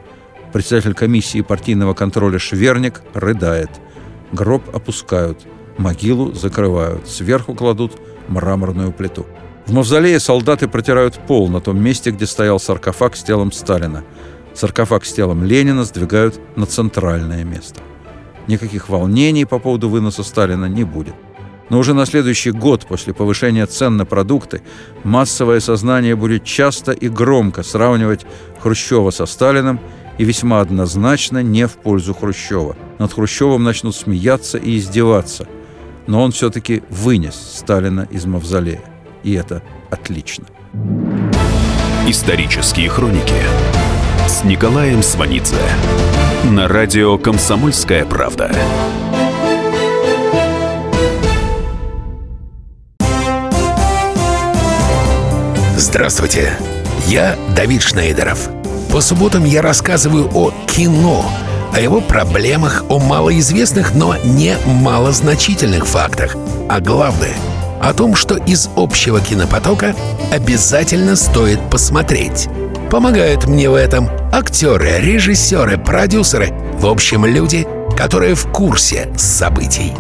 Председатель 0.53 0.95
комиссии 0.95 1.41
партийного 1.41 1.95
контроля 1.95 2.39
Шверник 2.39 3.03
рыдает. 3.15 3.71
Гроб 4.33 4.63
опускают– 4.75 5.41
Могилу 5.79 6.33
закрывают, 6.33 7.09
сверху 7.09 7.55
кладут 7.55 7.93
мраморную 8.29 8.93
плиту. 8.93 9.27
В 9.67 9.73
мавзолее 9.73 10.21
солдаты 10.21 10.69
протирают 10.69 11.15
пол 11.27 11.49
на 11.49 11.61
том 11.61 11.83
месте, 11.83 12.11
где 12.11 12.27
стоял 12.27 12.61
саркофаг 12.61 13.17
с 13.17 13.23
телом 13.23 13.51
Сталина. 13.51 14.05
Саркофаг 14.55 15.05
с 15.05 15.13
телом 15.13 15.45
Ленина 15.45 15.85
сдвигают 15.85 16.41
на 16.57 16.67
центральное 16.67 17.45
место. 17.45 17.81
Никаких 18.47 18.89
волнений 18.89 19.45
по 19.45 19.59
поводу 19.59 19.89
выноса 19.89 20.23
Сталина 20.23 20.67
не 20.67 20.85
будет. 20.85 21.15
Но 21.71 21.79
уже 21.79 21.95
на 21.95 22.07
следующий 22.07 22.51
год 22.51 22.87
после 22.87 23.15
повышения 23.15 23.67
цен 23.67 23.97
на 23.97 24.05
продукты 24.05 24.63
массовое 25.03 25.61
сознание 25.61 26.15
будет 26.15 26.45
часто 26.45 26.93
и 26.93 27.09
громко 27.09 27.63
сравнивать 27.63 28.27
Хрущева 28.61 29.11
со 29.11 29.27
Сталиным 29.27 29.81
и 30.19 30.25
весьма 30.25 30.61
однозначно 30.61 31.43
не 31.43 31.67
в 31.67 31.73
пользу 31.73 32.15
Хрущева. 32.15 32.77
Над 32.99 33.13
Хрущевым 33.13 33.63
начнут 33.63 33.97
смеяться 33.97 34.59
и 34.59 34.79
издеваться– 34.79 35.49
но 36.07 36.23
он 36.23 36.33
все-таки 36.33 36.83
вынес 36.91 37.35
Сталина 37.35 38.07
из 38.11 38.27
мавзолея. 38.27 38.83
И 39.23 39.33
это 39.33 39.63
отлично. 39.91 40.45
Исторические 42.07 42.89
хроники 42.91 43.35
с 44.27 44.45
Николаем 44.45 45.03
Сванидзе 45.03 45.57
на 46.45 46.67
радио 46.69 47.19
«Комсомольская 47.19 48.05
правда». 48.05 48.51
Здравствуйте, 55.77 56.57
я 57.07 57.37
Давид 57.55 57.83
Шнейдеров. 57.83 58.49
По 58.91 59.01
субботам 59.01 59.45
я 59.45 59.63
рассказываю 59.63 60.31
о 60.35 60.53
кино– 60.67 61.25
о 61.75 61.81
его 61.81 62.01
проблемах, 62.01 62.85
о 62.89 63.01
малоизвестных, 63.01 63.95
но 63.95 64.17
не 64.23 64.57
малозначительных 64.65 65.87
фактах. 65.87 66.37
А 66.69 66.81
главное— 66.81 67.35
о 67.83 67.93
том, 67.93 68.15
что 68.15 68.37
из 68.37 68.71
общего 68.77 69.21
кинопотока 69.21 69.97
обязательно 70.31 71.17
стоит 71.17 71.59
посмотреть. 71.71 72.49
Помогают 72.95 73.49
мне 73.49 73.69
в 73.69 73.75
этом 73.75 74.09
актеры, 74.31 75.01
режиссеры, 75.01 75.79
продюсеры, 75.79 76.55
в 76.75 76.87
общем, 76.87 77.27
люди, 77.27 77.67
которые 77.97 78.37
в 78.37 78.47
курсе 78.47 79.13
событий. 79.17 79.93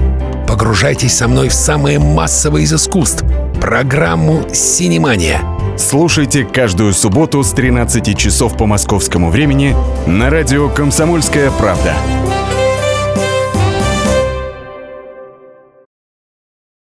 Погружайтесь 0.47 1.16
со 1.16 1.26
мной 1.26 1.49
в 1.49 1.55
самое 1.55 1.99
массовое 1.99 2.62
из 2.62 2.72
искусств— 2.72 3.24
программу 3.61 4.45
«Синемания»— 4.53 5.40
Слушайте 5.76 6.45
каждую 6.45 6.92
субботу 6.92 7.42
с 7.42 7.51
13 7.51 8.16
часов 8.16 8.57
по 8.57 8.64
московскому 8.64 9.28
времени 9.28 9.74
на 10.07 10.30
радио 10.30 10.68
«Комсомольская 10.68 11.51
правда». 11.51 11.97